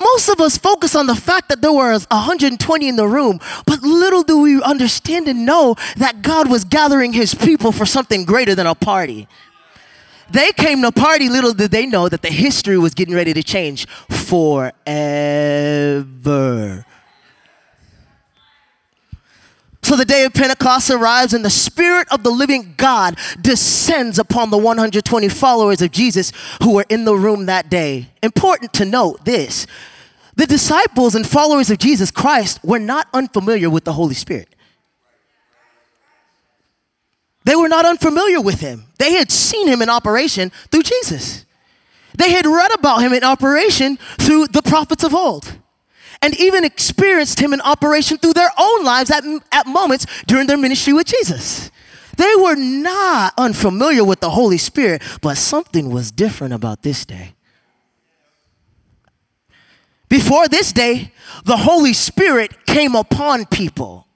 most 0.00 0.28
of 0.28 0.40
us 0.40 0.56
focus 0.56 0.94
on 0.94 1.06
the 1.06 1.14
fact 1.14 1.48
that 1.50 1.60
there 1.60 1.72
were 1.72 1.92
120 1.92 2.88
in 2.88 2.96
the 2.96 3.06
room, 3.06 3.38
but 3.66 3.82
little 3.82 4.22
do 4.22 4.40
we 4.40 4.62
understand 4.62 5.28
and 5.28 5.44
know 5.44 5.74
that 5.96 6.22
God 6.22 6.48
was 6.50 6.64
gathering 6.64 7.12
his 7.12 7.34
people 7.34 7.72
for 7.72 7.84
something 7.84 8.24
greater 8.24 8.54
than 8.54 8.66
a 8.66 8.74
party. 8.74 9.28
They 10.30 10.52
came 10.52 10.80
to 10.82 10.92
party, 10.92 11.28
little 11.28 11.52
did 11.52 11.72
they 11.72 11.86
know 11.86 12.08
that 12.08 12.22
the 12.22 12.28
history 12.28 12.78
was 12.78 12.94
getting 12.94 13.14
ready 13.14 13.34
to 13.34 13.42
change 13.42 13.86
forever. 14.08 14.74
So 19.90 19.96
the 19.96 20.04
day 20.04 20.24
of 20.24 20.32
Pentecost 20.32 20.88
arrives, 20.88 21.34
and 21.34 21.44
the 21.44 21.50
Spirit 21.50 22.06
of 22.12 22.22
the 22.22 22.30
living 22.30 22.74
God 22.76 23.18
descends 23.40 24.20
upon 24.20 24.50
the 24.50 24.56
120 24.56 25.28
followers 25.28 25.82
of 25.82 25.90
Jesus 25.90 26.32
who 26.62 26.74
were 26.74 26.86
in 26.88 27.04
the 27.04 27.16
room 27.16 27.46
that 27.46 27.68
day. 27.68 28.06
Important 28.22 28.72
to 28.74 28.84
note 28.84 29.24
this 29.24 29.66
the 30.36 30.46
disciples 30.46 31.16
and 31.16 31.26
followers 31.26 31.72
of 31.72 31.78
Jesus 31.78 32.12
Christ 32.12 32.62
were 32.62 32.78
not 32.78 33.08
unfamiliar 33.12 33.68
with 33.68 33.82
the 33.82 33.94
Holy 33.94 34.14
Spirit. 34.14 34.54
They 37.42 37.56
were 37.56 37.68
not 37.68 37.84
unfamiliar 37.84 38.40
with 38.40 38.60
him. 38.60 38.84
They 39.00 39.14
had 39.14 39.32
seen 39.32 39.66
him 39.66 39.82
in 39.82 39.90
operation 39.90 40.52
through 40.70 40.84
Jesus. 40.84 41.46
They 42.16 42.30
had 42.30 42.46
read 42.46 42.72
about 42.74 42.98
him 42.98 43.12
in 43.12 43.24
operation 43.24 43.96
through 44.20 44.46
the 44.46 44.62
prophets 44.62 45.02
of 45.02 45.16
old 45.16 45.58
and 46.22 46.38
even 46.38 46.64
experienced 46.64 47.40
him 47.40 47.52
in 47.52 47.60
operation 47.62 48.18
through 48.18 48.34
their 48.34 48.50
own 48.58 48.84
lives 48.84 49.10
at, 49.10 49.24
at 49.52 49.66
moments 49.66 50.06
during 50.26 50.46
their 50.46 50.58
ministry 50.58 50.92
with 50.92 51.06
Jesus. 51.06 51.70
They 52.16 52.34
were 52.36 52.56
not 52.56 53.32
unfamiliar 53.38 54.04
with 54.04 54.20
the 54.20 54.30
Holy 54.30 54.58
Spirit, 54.58 55.02
but 55.22 55.38
something 55.38 55.90
was 55.90 56.10
different 56.10 56.52
about 56.52 56.82
this 56.82 57.06
day. 57.06 57.34
Before 60.10 60.48
this 60.48 60.72
day, 60.72 61.12
the 61.44 61.56
Holy 61.56 61.92
Spirit 61.92 62.66
came 62.66 62.94
upon 62.94 63.46
people 63.46 64.06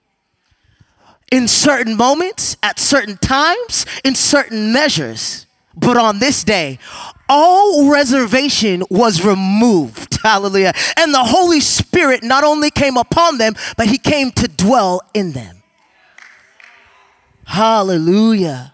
in 1.30 1.48
certain 1.48 1.96
moments, 1.96 2.56
at 2.62 2.78
certain 2.78 3.16
times, 3.16 3.86
in 4.04 4.14
certain 4.14 4.72
measures. 4.72 5.46
But 5.76 5.96
on 5.96 6.18
this 6.18 6.44
day, 6.44 6.78
all 7.28 7.90
reservation 7.90 8.82
was 8.90 9.24
removed. 9.24 10.18
Hallelujah. 10.22 10.72
And 10.96 11.12
the 11.12 11.24
Holy 11.24 11.60
Spirit 11.60 12.22
not 12.22 12.44
only 12.44 12.70
came 12.70 12.96
upon 12.96 13.38
them, 13.38 13.54
but 13.76 13.86
he 13.86 13.98
came 13.98 14.30
to 14.32 14.48
dwell 14.48 15.00
in 15.12 15.32
them. 15.32 15.62
Hallelujah. 17.46 18.72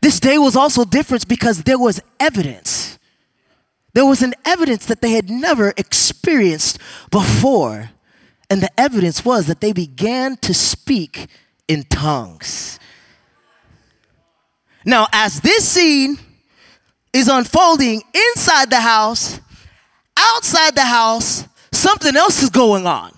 This 0.00 0.20
day 0.20 0.38
was 0.38 0.54
also 0.54 0.84
different 0.84 1.26
because 1.28 1.62
there 1.64 1.78
was 1.78 2.00
evidence. 2.20 2.98
There 3.94 4.06
was 4.06 4.22
an 4.22 4.34
evidence 4.44 4.86
that 4.86 5.00
they 5.00 5.12
had 5.12 5.30
never 5.30 5.72
experienced 5.76 6.78
before. 7.10 7.90
And 8.50 8.62
the 8.62 8.80
evidence 8.80 9.24
was 9.24 9.46
that 9.46 9.60
they 9.60 9.72
began 9.72 10.36
to 10.38 10.54
speak 10.54 11.26
in 11.66 11.84
tongues. 11.84 12.78
Now, 14.88 15.06
as 15.12 15.42
this 15.42 15.68
scene 15.68 16.18
is 17.12 17.28
unfolding 17.28 18.02
inside 18.14 18.70
the 18.70 18.80
house, 18.80 19.38
outside 20.16 20.74
the 20.74 20.86
house, 20.86 21.44
something 21.70 22.16
else 22.16 22.42
is 22.42 22.48
going 22.48 22.86
on. 22.86 23.12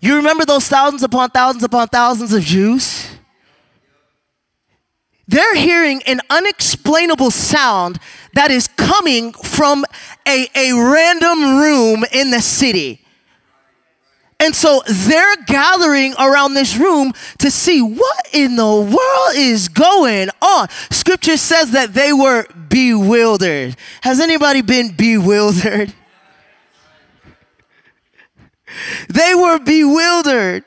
You 0.00 0.16
remember 0.16 0.46
those 0.46 0.66
thousands 0.66 1.02
upon 1.02 1.28
thousands 1.28 1.62
upon 1.62 1.88
thousands 1.88 2.32
of 2.32 2.42
Jews? 2.42 3.06
They're 5.28 5.56
hearing 5.56 6.02
an 6.06 6.22
unexplainable 6.30 7.32
sound 7.32 7.98
that 8.32 8.50
is 8.50 8.66
coming 8.66 9.34
from 9.34 9.84
a, 10.26 10.48
a 10.56 10.72
random 10.72 11.58
room 11.58 12.02
in 12.12 12.30
the 12.30 12.40
city. 12.40 13.05
And 14.38 14.54
so 14.54 14.82
they're 14.86 15.36
gathering 15.46 16.14
around 16.18 16.54
this 16.54 16.76
room 16.76 17.12
to 17.38 17.50
see 17.50 17.80
what 17.80 18.28
in 18.34 18.56
the 18.56 18.64
world 18.64 19.34
is 19.34 19.68
going 19.68 20.28
on. 20.42 20.68
Scripture 20.90 21.38
says 21.38 21.70
that 21.70 21.94
they 21.94 22.12
were 22.12 22.46
bewildered. 22.68 23.76
Has 24.02 24.20
anybody 24.20 24.62
been 24.62 24.94
bewildered? 24.94 25.92
They 29.08 29.34
were 29.34 29.58
bewildered. 29.58 30.64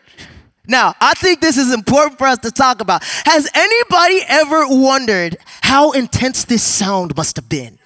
Now, 0.65 0.95
I 1.01 1.13
think 1.13 1.41
this 1.41 1.57
is 1.57 1.73
important 1.73 2.17
for 2.17 2.27
us 2.27 2.39
to 2.39 2.51
talk 2.51 2.81
about. 2.81 3.03
Has 3.25 3.49
anybody 3.53 4.21
ever 4.27 4.67
wondered 4.67 5.37
how 5.61 5.91
intense 5.91 6.45
this 6.45 6.63
sound 6.63 7.15
must 7.15 7.35
have 7.35 7.49
been? 7.49 7.77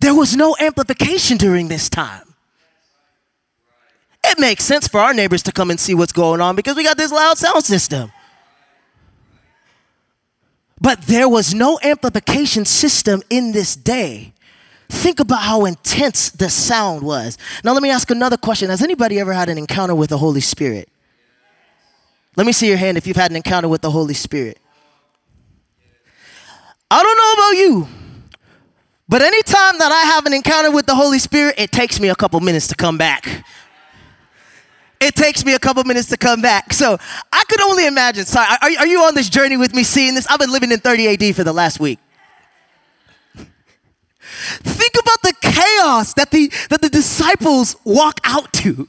There 0.00 0.14
was 0.14 0.36
no 0.36 0.56
amplification 0.60 1.38
during 1.38 1.68
this 1.68 1.88
time. 1.88 2.23
It 4.26 4.38
makes 4.38 4.64
sense 4.64 4.88
for 4.88 5.00
our 5.00 5.12
neighbors 5.12 5.42
to 5.44 5.52
come 5.52 5.70
and 5.70 5.78
see 5.78 5.94
what's 5.94 6.12
going 6.12 6.40
on 6.40 6.56
because 6.56 6.76
we 6.76 6.82
got 6.82 6.96
this 6.96 7.12
loud 7.12 7.36
sound 7.36 7.62
system. 7.64 8.10
But 10.80 11.02
there 11.02 11.28
was 11.28 11.54
no 11.54 11.78
amplification 11.82 12.64
system 12.64 13.22
in 13.28 13.52
this 13.52 13.76
day. 13.76 14.32
Think 14.88 15.20
about 15.20 15.42
how 15.42 15.66
intense 15.66 16.30
the 16.30 16.48
sound 16.48 17.02
was. 17.02 17.38
Now, 17.62 17.72
let 17.72 17.82
me 17.82 17.90
ask 17.90 18.10
another 18.10 18.36
question 18.36 18.70
Has 18.70 18.82
anybody 18.82 19.20
ever 19.20 19.32
had 19.32 19.48
an 19.48 19.58
encounter 19.58 19.94
with 19.94 20.10
the 20.10 20.18
Holy 20.18 20.40
Spirit? 20.40 20.88
Let 22.36 22.46
me 22.46 22.52
see 22.52 22.68
your 22.68 22.76
hand 22.78 22.96
if 22.96 23.06
you've 23.06 23.16
had 23.16 23.30
an 23.30 23.36
encounter 23.36 23.68
with 23.68 23.82
the 23.82 23.90
Holy 23.90 24.14
Spirit. 24.14 24.58
I 26.90 27.02
don't 27.02 27.16
know 27.16 27.32
about 27.32 27.50
you, 27.62 27.88
but 29.08 29.22
anytime 29.22 29.78
that 29.78 29.92
I 29.92 30.12
have 30.12 30.26
an 30.26 30.32
encounter 30.32 30.70
with 30.70 30.86
the 30.86 30.94
Holy 30.94 31.18
Spirit, 31.18 31.54
it 31.58 31.72
takes 31.72 32.00
me 32.00 32.08
a 32.08 32.14
couple 32.14 32.40
minutes 32.40 32.68
to 32.68 32.74
come 32.74 32.98
back 32.98 33.44
it 35.00 35.14
takes 35.14 35.44
me 35.44 35.54
a 35.54 35.58
couple 35.58 35.84
minutes 35.84 36.08
to 36.08 36.16
come 36.16 36.40
back. 36.40 36.72
So 36.72 36.96
I 37.32 37.44
could 37.48 37.60
only 37.60 37.86
imagine. 37.86 38.24
Sorry, 38.24 38.46
are, 38.62 38.70
are 38.80 38.86
you 38.86 39.00
on 39.02 39.14
this 39.14 39.28
journey 39.28 39.56
with 39.56 39.74
me 39.74 39.82
seeing 39.82 40.14
this? 40.14 40.26
I've 40.28 40.38
been 40.38 40.52
living 40.52 40.72
in 40.72 40.80
30 40.80 41.08
AD 41.08 41.36
for 41.36 41.44
the 41.44 41.52
last 41.52 41.80
week. 41.80 41.98
Think 44.24 44.92
about 45.00 45.22
the 45.22 45.34
chaos 45.40 46.14
that 46.14 46.30
the, 46.30 46.48
that 46.70 46.80
the 46.80 46.88
disciples 46.88 47.76
walk 47.84 48.20
out 48.24 48.52
to. 48.54 48.88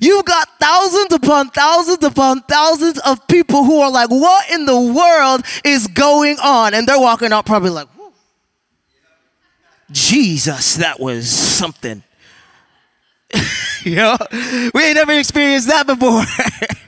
You've 0.00 0.24
got 0.24 0.48
thousands 0.60 1.12
upon 1.12 1.50
thousands 1.50 2.04
upon 2.04 2.42
thousands 2.42 2.98
of 3.00 3.26
people 3.26 3.64
who 3.64 3.80
are 3.80 3.90
like, 3.90 4.10
what 4.10 4.50
in 4.50 4.64
the 4.64 4.80
world 4.80 5.44
is 5.64 5.86
going 5.88 6.38
on? 6.42 6.74
And 6.74 6.86
they're 6.86 7.00
walking 7.00 7.32
out 7.32 7.46
probably 7.46 7.70
like, 7.70 7.88
Jesus, 9.90 10.76
that 10.76 10.98
was 10.98 11.30
something. 11.30 12.02
you 13.84 13.96
know, 13.96 14.16
we 14.74 14.84
ain't 14.84 14.94
never 14.94 15.12
experienced 15.12 15.68
that 15.68 15.86
before. 15.86 16.22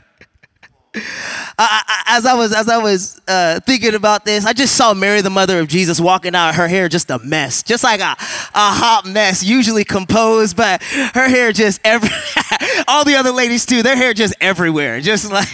I, 1.61 2.05
as 2.07 2.27
I 2.27 2.35
was 2.35 2.53
as 2.55 2.68
I 2.68 2.79
was 2.79 3.20
uh, 3.29 3.61
thinking 3.61 3.94
about 3.94 4.24
this, 4.24 4.44
I 4.44 4.53
just 4.53 4.77
saw 4.77 4.94
Mary, 4.94 5.20
the 5.20 5.31
mother 5.31 5.59
of 5.59 5.68
Jesus, 5.68 6.01
walking 6.01 6.35
out. 6.35 6.55
Her 6.55 6.68
hair 6.68 6.88
just 6.88 7.11
a 7.11 7.18
mess, 7.18 7.62
just 7.62 7.85
like 7.85 8.01
a, 8.01 8.12
a 8.12 8.16
hot 8.55 9.03
mess. 9.07 9.42
Usually 9.42 9.85
composed, 9.85 10.57
but 10.57 10.83
her 10.83 11.29
hair 11.29 11.53
just 11.53 11.81
every. 11.85 12.09
all 12.88 13.05
the 13.05 13.16
other 13.16 13.33
ladies 13.33 13.66
too, 13.66 13.83
their 13.83 13.96
hair 13.96 14.14
just 14.14 14.35
everywhere, 14.40 15.01
just 15.01 15.31
like. 15.31 15.48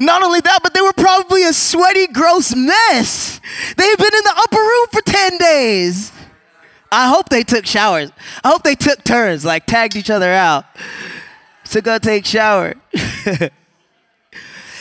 Not 0.00 0.22
only 0.22 0.40
that, 0.40 0.60
but 0.62 0.74
they 0.74 0.80
were 0.80 0.92
probably 0.92 1.44
a 1.44 1.52
sweaty, 1.52 2.08
gross 2.08 2.54
mess. 2.54 3.40
They've 3.76 3.98
been 3.98 4.14
in 4.14 4.24
the 4.24 4.34
upper 4.36 4.58
room 4.58 4.86
for 4.92 5.00
ten 5.02 5.38
days. 5.38 6.12
I 6.94 7.08
hope 7.08 7.28
they 7.28 7.42
took 7.42 7.66
showers. 7.66 8.12
I 8.42 8.48
hope 8.48 8.62
they 8.62 8.76
took 8.76 9.02
turns, 9.04 9.44
like 9.44 9.66
tagged 9.66 9.96
each 9.96 10.10
other 10.10 10.32
out 10.32 10.64
to 11.70 11.80
go 11.80 11.98
take 11.98 12.24
shower. 12.24 12.74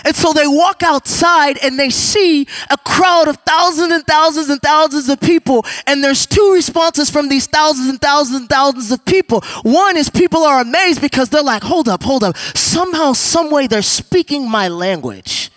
and 0.06 0.16
so 0.16 0.32
they 0.32 0.48
walk 0.48 0.84
outside 0.84 1.58
and 1.64 1.80
they 1.80 1.90
see 1.90 2.46
a 2.70 2.78
crowd 2.78 3.28
of 3.28 3.38
thousands 3.38 3.92
and 3.92 4.06
thousands 4.06 4.50
and 4.50 4.62
thousands 4.62 5.10
of 5.10 5.20
people. 5.22 5.66
And 5.88 6.04
there's 6.04 6.28
two 6.28 6.54
responses 6.54 7.10
from 7.10 7.30
these 7.30 7.48
thousands 7.48 7.90
and 7.90 8.00
thousands 8.00 8.42
and 8.42 8.50
thousands 8.50 8.92
of 8.92 9.04
people. 9.06 9.42
One 9.64 9.98
is 9.98 10.12
people 10.12 10.44
are 10.44 10.62
amazed 10.62 11.02
because 11.02 11.30
they're 11.30 11.42
like, 11.42 11.64
hold 11.64 11.90
up, 11.90 12.04
hold 12.04 12.24
up. 12.24 12.38
Somehow, 12.38 13.14
someway, 13.14 13.66
they're 13.66 13.82
speaking 13.82 14.48
my 14.48 14.68
language. 14.68 15.50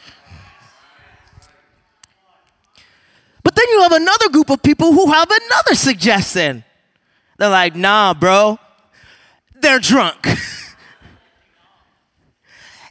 Then 3.57 3.69
you 3.71 3.83
have 3.83 3.93
another 3.93 4.29
group 4.29 4.51
of 4.51 4.63
people 4.63 4.93
who 4.93 5.11
have 5.11 5.31
another 5.31 5.75
suggestion. 5.75 6.65
They're 7.39 7.51
like, 7.51 7.75
nah, 7.75 8.15
bro, 8.15 8.59
they're 9.61 9.79
drunk. 9.79 10.27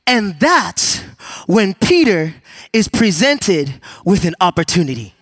and 0.07 0.39
that's 0.39 1.01
when 1.47 1.73
Peter 1.75 2.35
is 2.73 2.87
presented 2.87 3.79
with 4.03 4.25
an 4.25 4.35
opportunity. 4.41 5.13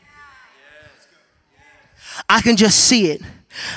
I 2.30 2.42
can 2.42 2.56
just 2.56 2.80
see 2.80 3.12
it. 3.12 3.22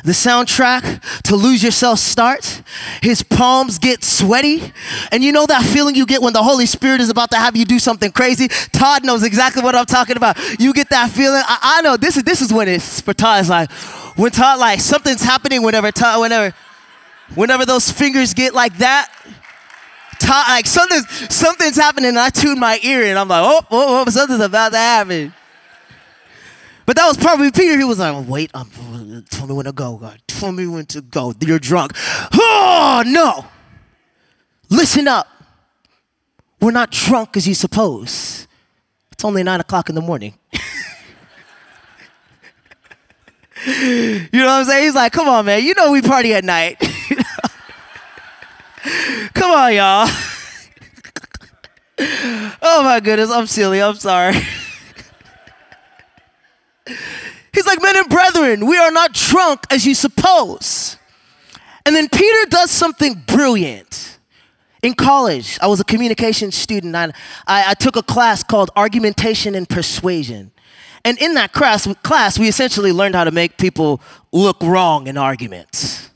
The 0.05 0.13
soundtrack 0.13 1.23
to 1.23 1.37
Lose 1.37 1.63
Yourself 1.63 1.99
starts. 1.99 2.63
His 3.03 3.23
palms 3.23 3.79
get 3.79 4.03
sweaty. 4.03 4.73
And 5.13 5.23
you 5.23 5.33
know 5.33 5.47
that 5.47 5.63
feeling 5.63 5.95
you 5.95 6.07
get 6.07 6.23
when 6.23 6.33
the 6.33 6.43
Holy 6.43 6.67
Spirit 6.67 7.01
is 7.01 7.11
about 7.11 7.31
to 7.33 7.37
have 7.37 7.57
you 7.57 7.65
do 7.65 7.79
something 7.79 8.11
crazy? 8.13 8.49
Todd 8.49 9.05
knows 9.05 9.23
exactly 9.23 9.63
what 9.63 9.75
I'm 9.75 9.87
talking 9.87 10.17
about. 10.17 10.39
You 10.59 10.73
get 10.73 10.91
that 10.91 11.11
feeling. 11.11 11.43
I, 11.45 11.59
I 11.79 11.83
know 11.83 11.97
this 11.97 12.17
is 12.17 12.23
this 12.23 12.41
is 12.41 12.53
when 12.53 12.69
it's 12.69 13.01
for 13.01 13.15
Todd. 13.15 13.41
It's 13.41 13.51
like 13.51 13.71
when 14.17 14.33
Todd 14.33 14.59
like 14.59 14.81
something's 14.81 15.23
happening 15.23 15.63
whenever 15.63 15.93
Todd 15.93 16.21
whenever 16.21 16.55
whenever 17.35 17.67
those 17.67 17.91
fingers 17.91 18.35
get 18.35 18.55
like 18.55 18.79
that. 18.79 19.13
Todd, 20.19 20.49
like 20.49 20.67
something's 20.67 21.35
something's 21.35 21.77
happening 21.77 22.17
I 22.17 22.31
tune 22.31 22.59
my 22.59 22.79
ear 22.83 23.03
and 23.05 23.19
I'm 23.19 23.29
like, 23.29 23.43
oh, 23.45 23.61
oh, 23.71 24.05
oh 24.07 24.11
something's 24.11 24.41
about 24.41 24.73
to 24.73 24.79
happen. 24.79 25.35
But 26.87 26.97
that 26.97 27.07
was 27.07 27.17
probably 27.17 27.51
Peter. 27.51 27.77
He 27.77 27.85
was 27.85 27.99
like, 27.99 28.29
wait, 28.29 28.51
um, 28.55 28.71
tell 29.31 29.49
me 29.49 29.55
when 29.55 29.67
to 29.67 29.73
go, 29.73 29.97
God. 29.97 30.23
Tell 30.29 30.53
me 30.53 30.69
when 30.69 30.87
to 30.87 31.01
go. 31.01 31.35
You're 31.41 31.59
drunk. 31.59 31.93
Oh, 32.33 33.03
no. 33.05 33.45
Listen 34.71 35.09
up. 35.09 35.27
We're 36.61 36.71
not 36.71 36.93
drunk 36.93 37.37
as 37.37 37.47
you 37.49 37.55
suppose. 37.55 38.47
It's 39.11 39.25
only 39.25 39.43
nine 39.43 39.61
o'clock 39.61 39.89
in 39.89 39.97
the 39.97 40.01
morning. 40.01 40.35
you 43.67 44.29
know 44.33 44.47
what 44.47 44.49
I'm 44.49 44.65
saying? 44.65 44.85
He's 44.85 44.95
like, 44.95 45.13
come 45.13 45.29
on, 45.29 45.45
man. 45.45 45.65
You 45.65 45.75
know 45.75 45.91
we 45.91 46.03
party 46.03 46.35
at 46.35 46.45
night. 46.45 46.79
come 49.35 49.51
on, 49.51 49.75
y'all. 49.75 50.09
oh 52.63 52.83
my 52.85 53.01
goodness, 53.03 53.31
I'm 53.31 53.47
silly. 53.47 53.83
I'm 53.83 53.97
sorry. 53.97 54.37
He's 57.53 57.67
like, 57.67 57.81
men 57.81 57.97
and 57.97 58.09
brethren, 58.09 58.67
we 58.67 58.77
are 58.77 58.91
not 58.91 59.13
drunk 59.13 59.61
as 59.71 59.87
you 59.87 59.95
suppose. 59.95 60.97
And 61.85 61.95
then 61.95 62.09
Peter 62.09 62.49
does 62.49 62.71
something 62.71 63.23
brilliant. 63.27 64.19
In 64.83 64.95
college, 64.95 65.59
I 65.63 65.67
was 65.67 65.81
a 65.81 65.85
communication 65.85 66.53
student. 66.53 66.95
I, 66.95 67.13
I, 67.47 67.71
I 67.71 67.75
took 67.75 67.97
a 67.97 68.03
class 68.03 68.43
called 68.43 68.71
Argumentation 68.77 69.55
and 69.55 69.69
Persuasion. 69.69 70.53
And 71.05 71.19
in 71.19 71.35
that 71.35 71.53
class, 71.53 71.89
class, 72.03 72.39
we 72.39 72.49
essentially 72.49 72.93
learned 72.93 73.15
how 73.15 73.25
to 73.25 73.31
make 73.31 73.57
people 73.57 74.01
look 74.33 74.61
wrong 74.63 75.07
in 75.07 75.17
arguments. 75.17 76.11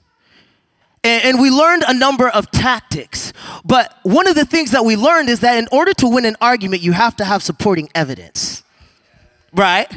And, 1.03 1.25
and 1.25 1.41
we 1.41 1.51
learned 1.51 1.85
a 1.87 1.95
number 1.95 2.29
of 2.29 2.51
tactics. 2.51 3.33
But 3.65 3.97
one 4.03 4.27
of 4.27 4.35
the 4.35 4.45
things 4.45 4.73
that 4.73 4.85
we 4.85 4.97
learned 4.97 5.29
is 5.29 5.41
that 5.41 5.59
in 5.59 5.69
order 5.73 5.95
to 5.95 6.09
win 6.09 6.25
an 6.25 6.37
argument, 6.41 6.83
you 6.83 6.93
have 6.93 7.17
to 7.17 7.25
have 7.25 7.43
supporting 7.43 7.89
evidence. 7.95 8.63
Right? 9.53 9.91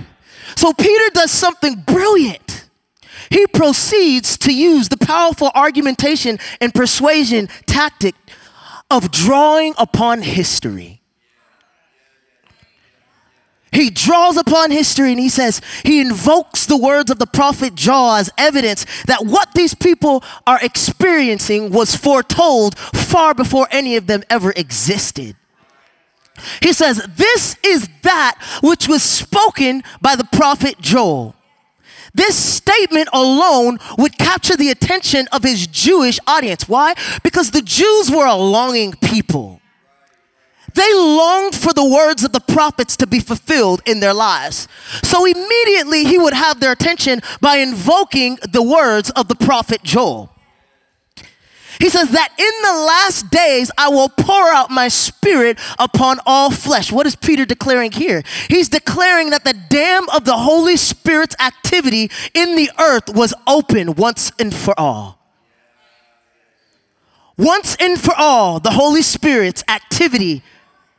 So 0.55 0.73
Peter 0.73 1.09
does 1.13 1.31
something 1.31 1.81
brilliant. 1.81 2.69
He 3.29 3.47
proceeds 3.47 4.37
to 4.39 4.53
use 4.53 4.89
the 4.89 4.97
powerful 4.97 5.51
argumentation 5.55 6.37
and 6.61 6.73
persuasion 6.73 7.47
tactic 7.65 8.15
of 8.91 9.11
drawing 9.11 9.73
upon 9.77 10.21
history. 10.21 11.01
He 13.71 13.89
draws 13.89 14.37
upon 14.37 14.69
history 14.69 15.09
and 15.11 15.19
he 15.19 15.29
says, 15.29 15.59
he 15.83 15.99
invokes 15.99 16.67
the 16.67 16.77
words 16.77 17.09
of 17.09 17.17
the 17.17 17.25
prophet 17.25 17.73
Joel 17.73 18.13
as 18.13 18.29
evidence 18.37 18.85
that 19.05 19.25
what 19.25 19.55
these 19.55 19.73
people 19.73 20.23
are 20.45 20.59
experiencing 20.61 21.71
was 21.71 21.95
foretold 21.95 22.77
far 22.77 23.33
before 23.33 23.67
any 23.71 23.95
of 23.95 24.05
them 24.05 24.23
ever 24.29 24.51
existed. 24.51 25.35
He 26.61 26.73
says, 26.73 27.05
This 27.15 27.57
is 27.63 27.89
that 28.01 28.37
which 28.61 28.87
was 28.87 29.03
spoken 29.03 29.83
by 30.01 30.15
the 30.15 30.25
prophet 30.25 30.79
Joel. 30.79 31.35
This 32.13 32.37
statement 32.37 33.09
alone 33.11 33.79
would 33.97 34.17
capture 34.17 34.55
the 34.55 34.69
attention 34.69 35.27
of 35.31 35.43
his 35.43 35.65
Jewish 35.65 36.19
audience. 36.27 36.69
Why? 36.69 36.93
Because 37.23 37.51
the 37.51 37.61
Jews 37.61 38.11
were 38.11 38.27
a 38.27 38.35
longing 38.35 38.93
people. 38.93 39.61
They 40.75 40.93
longed 40.93 41.55
for 41.55 41.73
the 41.73 41.87
words 41.87 42.23
of 42.23 42.31
the 42.31 42.39
prophets 42.39 42.97
to 42.97 43.07
be 43.07 43.19
fulfilled 43.19 43.81
in 43.85 43.99
their 43.99 44.13
lives. 44.13 44.67
So 45.03 45.25
immediately 45.25 46.03
he 46.03 46.17
would 46.17 46.33
have 46.33 46.59
their 46.59 46.71
attention 46.71 47.21
by 47.41 47.57
invoking 47.57 48.39
the 48.51 48.63
words 48.63 49.11
of 49.11 49.27
the 49.27 49.35
prophet 49.35 49.83
Joel. 49.83 50.32
He 51.79 51.89
says 51.89 52.09
that 52.11 52.29
in 52.37 52.61
the 52.61 52.85
last 52.85 53.29
days 53.29 53.71
I 53.77 53.89
will 53.89 54.09
pour 54.09 54.49
out 54.51 54.69
my 54.69 54.87
spirit 54.87 55.59
upon 55.79 56.19
all 56.25 56.51
flesh. 56.51 56.91
What 56.91 57.07
is 57.07 57.15
Peter 57.15 57.45
declaring 57.45 57.91
here? 57.91 58.23
He's 58.49 58.69
declaring 58.69 59.31
that 59.31 59.43
the 59.43 59.53
dam 59.53 60.07
of 60.09 60.25
the 60.25 60.37
Holy 60.37 60.77
Spirit's 60.77 61.35
activity 61.39 62.11
in 62.33 62.55
the 62.55 62.69
earth 62.79 63.13
was 63.13 63.33
open 63.47 63.95
once 63.95 64.31
and 64.39 64.53
for 64.53 64.79
all. 64.79 65.19
Once 67.37 67.75
and 67.79 67.99
for 67.99 68.13
all, 68.15 68.59
the 68.59 68.71
Holy 68.71 69.01
Spirit's 69.01 69.63
activity 69.67 70.43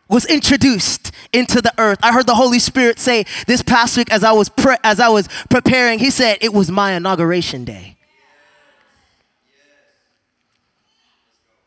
was 0.09 0.27
introduced 0.27 1.13
into 1.33 1.61
the 1.61 1.73
earth. 1.79 1.99
I 2.03 2.13
heard 2.13 2.27
the 2.27 2.35
Holy 2.35 2.59
Spirit 2.59 2.99
say 2.99 3.25
this 3.47 3.63
past 3.63 3.97
week 3.97 4.13
as 4.13 4.25
I 4.25 4.33
was 4.33 4.49
pre- 4.49 4.77
as 4.83 5.01
I 5.01 5.09
was 5.09 5.29
preparing. 5.49 5.99
He 5.99 6.11
said 6.11 6.39
it 6.41 6.53
was 6.53 6.71
my 6.71 6.93
inauguration 6.93 7.65
day. 7.65 7.94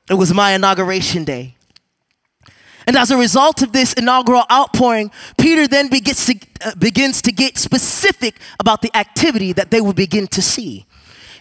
It 0.09 0.15
was 0.15 0.33
my 0.33 0.53
inauguration 0.53 1.23
day. 1.23 1.55
And 2.85 2.95
as 2.95 3.11
a 3.11 3.17
result 3.17 3.61
of 3.61 3.73
this 3.73 3.91
inaugural 3.93 4.45
outpouring, 4.49 5.11
Peter 5.37 5.67
then 5.67 5.89
begins 5.89 6.25
to, 6.25 6.39
uh, 6.65 6.75
begins 6.75 7.21
to 7.23 7.33
get 7.33 7.57
specific 7.57 8.39
about 8.61 8.81
the 8.81 8.95
activity 8.95 9.51
that 9.51 9.71
they 9.71 9.81
will 9.81 9.93
begin 9.93 10.27
to 10.27 10.41
see. 10.41 10.85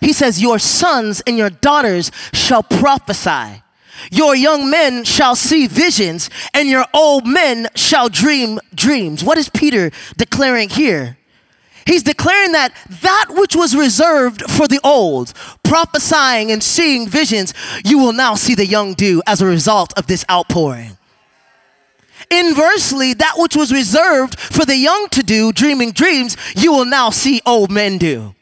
He 0.00 0.12
says, 0.12 0.42
Your 0.42 0.58
sons 0.58 1.22
and 1.24 1.38
your 1.38 1.50
daughters 1.50 2.10
shall 2.32 2.64
prophesy. 2.64 3.62
Your 4.10 4.34
young 4.34 4.68
men 4.68 5.04
shall 5.04 5.36
see 5.36 5.68
visions, 5.68 6.28
and 6.52 6.68
your 6.68 6.84
old 6.92 7.26
men 7.26 7.68
shall 7.76 8.08
dream 8.08 8.58
dreams. 8.74 9.24
What 9.24 9.38
is 9.38 9.48
Peter 9.48 9.90
declaring 10.16 10.68
here? 10.68 11.16
He's 11.86 12.02
declaring 12.02 12.52
that 12.52 12.72
that 13.02 13.26
which 13.30 13.54
was 13.54 13.76
reserved 13.76 14.42
for 14.50 14.66
the 14.66 14.80
old, 14.82 15.32
prophesying 15.62 16.50
and 16.50 16.62
seeing 16.62 17.08
visions, 17.08 17.54
you 17.84 17.98
will 17.98 18.12
now 18.12 18.34
see 18.34 18.56
the 18.56 18.66
young 18.66 18.94
do 18.94 19.22
as 19.26 19.40
a 19.40 19.46
result 19.46 19.96
of 19.96 20.08
this 20.08 20.24
outpouring. 20.28 20.98
Inversely, 22.30 23.14
that 23.14 23.34
which 23.36 23.54
was 23.54 23.72
reserved 23.72 24.38
for 24.38 24.64
the 24.64 24.76
young 24.76 25.08
to 25.10 25.22
do, 25.22 25.52
dreaming 25.52 25.92
dreams, 25.92 26.36
you 26.56 26.72
will 26.72 26.84
now 26.84 27.10
see 27.10 27.40
old 27.46 27.70
men 27.70 27.98
do. 27.98 28.34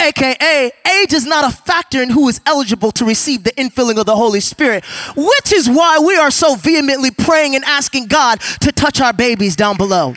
AKA, 0.00 0.72
age 1.00 1.12
is 1.12 1.26
not 1.26 1.44
a 1.44 1.54
factor 1.54 2.02
in 2.02 2.10
who 2.10 2.28
is 2.28 2.40
eligible 2.46 2.90
to 2.92 3.04
receive 3.04 3.44
the 3.44 3.52
infilling 3.52 3.98
of 3.98 4.06
the 4.06 4.16
Holy 4.16 4.40
Spirit, 4.40 4.84
which 5.14 5.52
is 5.52 5.68
why 5.68 5.98
we 5.98 6.16
are 6.16 6.30
so 6.30 6.54
vehemently 6.56 7.10
praying 7.10 7.54
and 7.54 7.64
asking 7.66 8.06
God 8.06 8.40
to 8.60 8.72
touch 8.72 9.00
our 9.00 9.12
babies 9.12 9.54
down 9.54 9.76
below. 9.76 10.14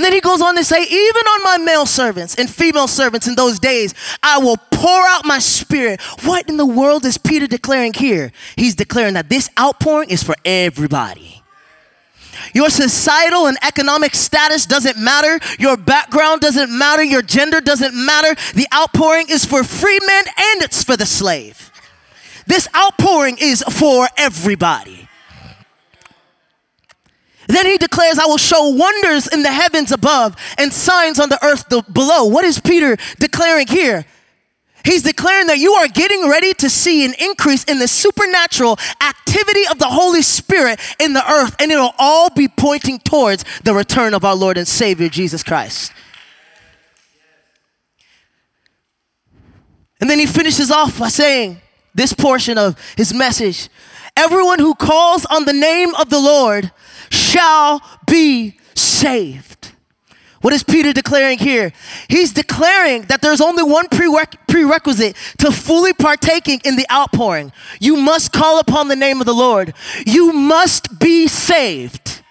And 0.00 0.04
then 0.06 0.14
he 0.14 0.22
goes 0.22 0.40
on 0.40 0.56
to 0.56 0.64
say, 0.64 0.82
even 0.82 1.26
on 1.26 1.42
my 1.44 1.58
male 1.58 1.84
servants 1.84 2.34
and 2.36 2.48
female 2.48 2.88
servants 2.88 3.28
in 3.28 3.34
those 3.34 3.58
days, 3.58 3.92
I 4.22 4.38
will 4.38 4.56
pour 4.56 5.02
out 5.06 5.26
my 5.26 5.38
spirit. 5.38 6.00
What 6.24 6.48
in 6.48 6.56
the 6.56 6.64
world 6.64 7.04
is 7.04 7.18
Peter 7.18 7.46
declaring 7.46 7.92
here? 7.92 8.32
He's 8.56 8.74
declaring 8.74 9.12
that 9.12 9.28
this 9.28 9.50
outpouring 9.60 10.08
is 10.08 10.22
for 10.22 10.36
everybody. 10.42 11.42
Your 12.54 12.70
societal 12.70 13.46
and 13.46 13.58
economic 13.62 14.14
status 14.14 14.64
doesn't 14.64 14.96
matter. 14.96 15.38
Your 15.58 15.76
background 15.76 16.40
doesn't 16.40 16.70
matter. 16.70 17.04
Your 17.04 17.20
gender 17.20 17.60
doesn't 17.60 17.94
matter. 17.94 18.34
The 18.54 18.68
outpouring 18.72 19.26
is 19.28 19.44
for 19.44 19.62
free 19.62 19.98
men 20.06 20.24
and 20.28 20.62
it's 20.62 20.82
for 20.82 20.96
the 20.96 21.04
slave. 21.04 21.70
This 22.46 22.66
outpouring 22.74 23.36
is 23.38 23.62
for 23.64 24.08
everybody. 24.16 25.09
Then 27.50 27.66
he 27.66 27.78
declares, 27.78 28.18
I 28.18 28.26
will 28.26 28.38
show 28.38 28.68
wonders 28.68 29.26
in 29.26 29.42
the 29.42 29.50
heavens 29.50 29.90
above 29.90 30.36
and 30.56 30.72
signs 30.72 31.18
on 31.18 31.28
the 31.28 31.44
earth 31.44 31.68
below. 31.92 32.24
What 32.24 32.44
is 32.44 32.60
Peter 32.60 32.96
declaring 33.18 33.66
here? 33.66 34.06
He's 34.84 35.02
declaring 35.02 35.46
that 35.48 35.58
you 35.58 35.72
are 35.72 35.88
getting 35.88 36.28
ready 36.28 36.54
to 36.54 36.70
see 36.70 37.04
an 37.04 37.12
increase 37.20 37.64
in 37.64 37.78
the 37.78 37.88
supernatural 37.88 38.78
activity 39.00 39.66
of 39.70 39.78
the 39.78 39.88
Holy 39.88 40.22
Spirit 40.22 40.80
in 40.98 41.12
the 41.12 41.28
earth, 41.30 41.56
and 41.58 41.70
it'll 41.70 41.94
all 41.98 42.30
be 42.30 42.48
pointing 42.48 42.98
towards 42.98 43.44
the 43.62 43.74
return 43.74 44.14
of 44.14 44.24
our 44.24 44.34
Lord 44.34 44.56
and 44.56 44.66
Savior 44.66 45.08
Jesus 45.08 45.42
Christ. 45.42 45.92
And 50.00 50.08
then 50.08 50.18
he 50.18 50.26
finishes 50.26 50.70
off 50.70 50.98
by 50.98 51.08
saying 51.08 51.60
this 51.94 52.14
portion 52.14 52.56
of 52.56 52.78
his 52.96 53.12
message 53.12 53.68
Everyone 54.20 54.58
who 54.58 54.74
calls 54.74 55.24
on 55.24 55.46
the 55.46 55.54
name 55.54 55.94
of 55.94 56.10
the 56.10 56.20
Lord 56.20 56.72
shall 57.10 57.80
be 58.06 58.58
saved. 58.74 59.72
What 60.42 60.52
is 60.52 60.62
Peter 60.62 60.92
declaring 60.92 61.38
here? 61.38 61.72
He's 62.06 62.30
declaring 62.30 63.02
that 63.02 63.22
there's 63.22 63.40
only 63.40 63.62
one 63.62 63.88
prerequisite 63.88 65.16
to 65.38 65.50
fully 65.50 65.94
partaking 65.94 66.60
in 66.64 66.76
the 66.76 66.86
outpouring. 66.92 67.50
You 67.80 67.96
must 67.96 68.30
call 68.30 68.58
upon 68.58 68.88
the 68.88 68.96
name 68.96 69.20
of 69.20 69.26
the 69.26 69.32
Lord. 69.32 69.72
You 70.06 70.34
must 70.34 70.98
be 71.00 71.26
saved. 71.26 72.22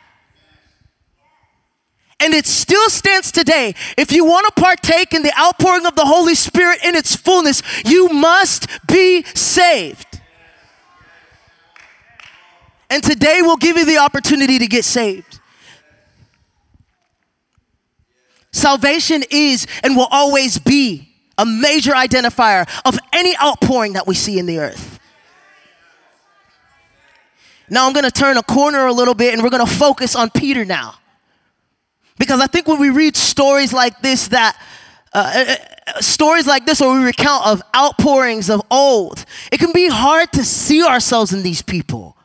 And 2.20 2.36
it 2.36 2.46
still 2.46 2.90
stands 2.90 3.32
today. 3.32 3.74
If 3.98 4.12
you 4.12 4.26
want 4.26 4.46
to 4.46 4.62
partake 4.62 5.14
in 5.14 5.24
the 5.24 5.34
outpouring 5.40 5.88
of 5.88 5.96
the 5.96 6.06
Holy 6.06 6.36
Spirit 6.36 6.84
in 6.84 6.96
its 6.96 7.16
fullness, 7.16 7.64
you 7.84 8.10
must 8.10 8.68
be 8.88 9.24
saved. 9.24 10.09
And 12.90 13.04
today 13.04 13.40
we'll 13.42 13.58
give 13.58 13.78
you 13.78 13.86
the 13.86 13.98
opportunity 13.98 14.60
to 14.60 14.68
get 14.68 14.84
saved. 14.84 15.40
Salvation 18.52 19.24
is 19.30 19.68
and 19.84 19.96
will 19.96 20.08
always 20.10 20.58
be 20.58 21.10
a 21.38 21.46
major 21.46 21.92
identifier 21.92 22.68
of 22.86 22.98
any 23.14 23.38
outpouring 23.38 23.94
that 23.94 24.08
we 24.08 24.16
see 24.16 24.40
in 24.40 24.46
the 24.46 24.60
earth. 24.60 25.00
Now 27.70 27.86
I'm 27.86 27.94
going 27.94 28.06
to 28.06 28.12
turn 28.12 28.38
a 28.38 28.44
corner 28.44 28.88
a 28.88 28.94
little 28.94 29.14
bit 29.14 29.34
and 29.34 29.44
we're 29.44 29.52
going 29.52 29.66
to 29.66 29.72
focus 29.72 30.16
on 30.16 30.32
Peter 30.32 30.66
now. 30.66 30.96
Because 32.18 32.42
I 32.42 32.48
think 32.48 32.68
when 32.68 32.80
we 32.80 32.90
read 32.90 33.16
stories 33.16 33.72
like 33.72 34.02
this 34.02 34.30
that 34.30 34.60
uh, 35.14 35.46
uh, 35.48 35.56
uh 35.96 36.02
stories 36.02 36.46
like 36.46 36.66
this 36.66 36.82
or 36.82 37.00
we 37.00 37.06
recount 37.06 37.46
of 37.46 37.62
outpourings 37.76 38.50
of 38.50 38.62
old, 38.70 39.24
it 39.52 39.60
can 39.60 39.72
be 39.72 39.88
hard 39.88 40.32
to 40.34 40.44
see 40.44 40.84
ourselves 40.84 41.32
in 41.32 41.44
these 41.44 41.62
people. 41.62 42.18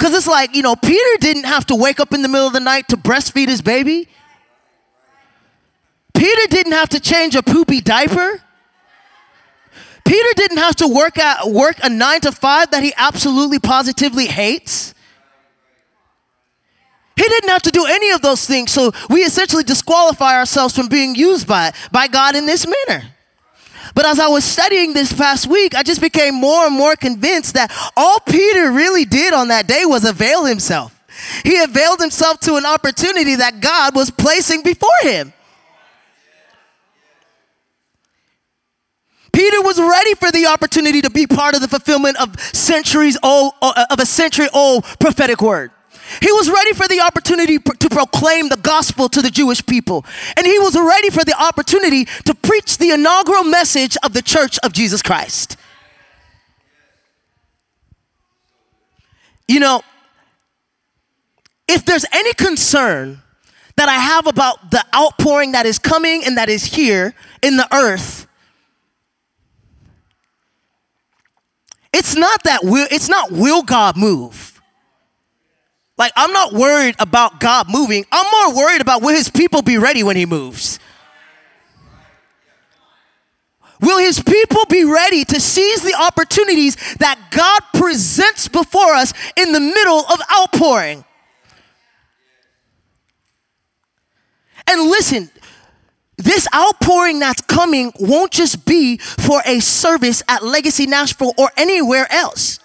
Because 0.00 0.14
it's 0.14 0.26
like, 0.26 0.56
you 0.56 0.62
know, 0.62 0.76
Peter 0.76 1.18
didn't 1.18 1.44
have 1.44 1.66
to 1.66 1.74
wake 1.74 2.00
up 2.00 2.14
in 2.14 2.22
the 2.22 2.28
middle 2.28 2.46
of 2.46 2.54
the 2.54 2.60
night 2.60 2.88
to 2.88 2.96
breastfeed 2.96 3.48
his 3.48 3.60
baby. 3.60 4.08
Peter 6.14 6.46
didn't 6.48 6.72
have 6.72 6.88
to 6.88 7.00
change 7.00 7.36
a 7.36 7.42
poopy 7.42 7.82
diaper. 7.82 8.40
Peter 10.06 10.28
didn't 10.36 10.56
have 10.56 10.74
to 10.76 10.88
work 10.88 11.18
at 11.18 11.46
work 11.50 11.76
a 11.82 11.90
9 11.90 12.20
to 12.22 12.32
5 12.32 12.70
that 12.70 12.82
he 12.82 12.94
absolutely 12.96 13.58
positively 13.58 14.24
hates. 14.24 14.94
He 17.14 17.22
didn't 17.22 17.50
have 17.50 17.62
to 17.62 17.70
do 17.70 17.84
any 17.84 18.10
of 18.10 18.22
those 18.22 18.46
things. 18.46 18.72
So 18.72 18.92
we 19.10 19.20
essentially 19.20 19.64
disqualify 19.64 20.34
ourselves 20.34 20.74
from 20.74 20.88
being 20.88 21.14
used 21.14 21.46
by, 21.46 21.74
by 21.92 22.08
God 22.08 22.36
in 22.36 22.46
this 22.46 22.66
manner. 22.66 23.04
But 23.94 24.06
as 24.06 24.20
I 24.20 24.28
was 24.28 24.44
studying 24.44 24.94
this 24.94 25.12
past 25.12 25.46
week, 25.46 25.74
I 25.74 25.82
just 25.82 26.00
became 26.00 26.34
more 26.34 26.66
and 26.66 26.74
more 26.74 26.96
convinced 26.96 27.54
that 27.54 27.72
all 27.96 28.20
Peter 28.20 28.70
really 28.70 29.04
did 29.04 29.32
on 29.32 29.48
that 29.48 29.66
day 29.66 29.84
was 29.84 30.04
avail 30.04 30.44
himself. 30.44 30.96
He 31.44 31.58
availed 31.58 32.00
himself 32.00 32.40
to 32.40 32.54
an 32.54 32.64
opportunity 32.64 33.36
that 33.36 33.60
God 33.60 33.94
was 33.94 34.10
placing 34.10 34.62
before 34.62 34.90
him. 35.02 35.32
Peter 39.32 39.62
was 39.62 39.78
ready 39.78 40.14
for 40.14 40.30
the 40.30 40.46
opportunity 40.46 41.00
to 41.00 41.10
be 41.10 41.26
part 41.26 41.54
of 41.54 41.60
the 41.60 41.68
fulfillment 41.68 42.20
of 42.20 42.38
centuries 42.40 43.16
old, 43.22 43.54
uh, 43.62 43.86
of 43.90 43.98
a 43.98 44.06
century 44.06 44.48
old 44.52 44.84
prophetic 44.98 45.40
word. 45.40 45.70
He 46.20 46.32
was 46.32 46.50
ready 46.50 46.72
for 46.72 46.88
the 46.88 47.00
opportunity 47.00 47.58
to 47.58 47.88
proclaim 47.88 48.48
the 48.48 48.56
gospel 48.56 49.08
to 49.08 49.22
the 49.22 49.30
Jewish 49.30 49.64
people. 49.64 50.04
And 50.36 50.46
he 50.46 50.58
was 50.58 50.76
ready 50.76 51.10
for 51.10 51.24
the 51.24 51.34
opportunity 51.40 52.04
to 52.24 52.34
preach 52.34 52.78
the 52.78 52.90
inaugural 52.90 53.44
message 53.44 53.96
of 54.02 54.12
the 54.12 54.22
church 54.22 54.58
of 54.62 54.72
Jesus 54.72 55.02
Christ. 55.02 55.56
You 59.46 59.60
know, 59.60 59.82
if 61.68 61.84
there's 61.84 62.04
any 62.12 62.32
concern 62.34 63.22
that 63.76 63.88
I 63.88 63.94
have 63.94 64.26
about 64.26 64.70
the 64.70 64.84
outpouring 64.94 65.52
that 65.52 65.66
is 65.66 65.78
coming 65.78 66.24
and 66.24 66.36
that 66.36 66.48
is 66.48 66.64
here 66.64 67.14
in 67.42 67.56
the 67.56 67.68
earth, 67.74 68.26
It's 71.92 72.14
not 72.14 72.44
that 72.44 72.64
will, 72.64 72.86
it's 72.90 73.08
not 73.08 73.32
will 73.32 73.62
God 73.62 73.96
move. 73.96 74.49
Like 76.00 76.14
I'm 76.16 76.32
not 76.32 76.54
worried 76.54 76.94
about 76.98 77.40
God 77.40 77.66
moving. 77.68 78.06
I'm 78.10 78.24
more 78.32 78.56
worried 78.56 78.80
about 78.80 79.02
will 79.02 79.14
his 79.14 79.28
people 79.28 79.60
be 79.60 79.76
ready 79.76 80.02
when 80.02 80.16
he 80.16 80.24
moves. 80.24 80.80
Will 83.82 83.98
his 83.98 84.18
people 84.22 84.64
be 84.70 84.86
ready 84.86 85.26
to 85.26 85.38
seize 85.38 85.82
the 85.82 85.94
opportunities 85.94 86.76
that 86.94 87.18
God 87.30 87.60
presents 87.78 88.48
before 88.48 88.94
us 88.94 89.12
in 89.36 89.52
the 89.52 89.60
middle 89.60 89.98
of 90.10 90.20
outpouring? 90.32 91.04
And 94.66 94.88
listen, 94.88 95.30
this 96.16 96.48
outpouring 96.54 97.18
that's 97.18 97.42
coming 97.42 97.92
won't 98.00 98.32
just 98.32 98.64
be 98.64 98.96
for 98.96 99.42
a 99.44 99.60
service 99.60 100.22
at 100.28 100.42
Legacy 100.42 100.86
Nashville 100.86 101.34
or 101.36 101.50
anywhere 101.58 102.10
else. 102.10 102.58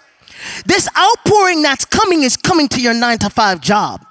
This 0.64 0.88
outpouring 0.96 1.62
that's 1.62 1.84
coming 1.84 2.22
is 2.22 2.36
coming 2.36 2.68
to 2.68 2.80
your 2.80 2.94
nine 2.94 3.18
to 3.18 3.30
five 3.30 3.60
job. 3.60 4.06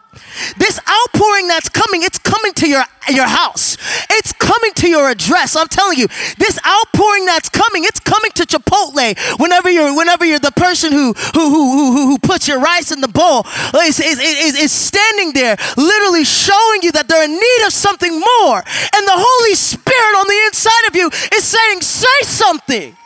This 0.57 0.79
outpouring 0.87 1.47
that's 1.47 1.69
coming, 1.69 2.03
it's 2.03 2.17
coming 2.17 2.53
to 2.53 2.69
your, 2.69 2.83
your 3.09 3.27
house. 3.27 3.77
It's 4.09 4.33
coming 4.33 4.71
to 4.75 4.89
your 4.89 5.09
address. 5.09 5.55
I'm 5.55 5.67
telling 5.67 5.97
you, 5.97 6.07
this 6.37 6.59
outpouring 6.65 7.25
that's 7.25 7.49
coming, 7.49 7.83
it's 7.83 7.99
coming 7.99 8.31
to 8.35 8.43
Chipotle. 8.43 9.39
Whenever 9.39 9.69
you're, 9.69 9.95
whenever 9.95 10.25
you're 10.25 10.39
the 10.39 10.51
person 10.51 10.91
who, 10.91 11.13
who, 11.33 11.49
who, 11.49 11.91
who, 11.91 12.07
who 12.07 12.17
puts 12.19 12.47
your 12.47 12.59
rice 12.59 12.91
in 12.91 13.01
the 13.01 13.07
bowl, 13.07 13.45
is, 13.83 13.99
is, 13.99 14.19
is, 14.19 14.55
is 14.55 14.71
standing 14.71 15.33
there, 15.33 15.55
literally 15.77 16.25
showing 16.25 16.81
you 16.83 16.91
that 16.93 17.07
they're 17.07 17.25
in 17.25 17.31
need 17.31 17.65
of 17.65 17.73
something 17.73 18.11
more. 18.11 18.57
And 18.57 19.07
the 19.07 19.15
Holy 19.15 19.55
Spirit 19.55 20.15
on 20.17 20.27
the 20.27 20.41
inside 20.47 20.87
of 20.89 20.95
you 20.95 21.09
is 21.33 21.43
saying, 21.43 21.81
say 21.81 22.21
something. 22.23 22.97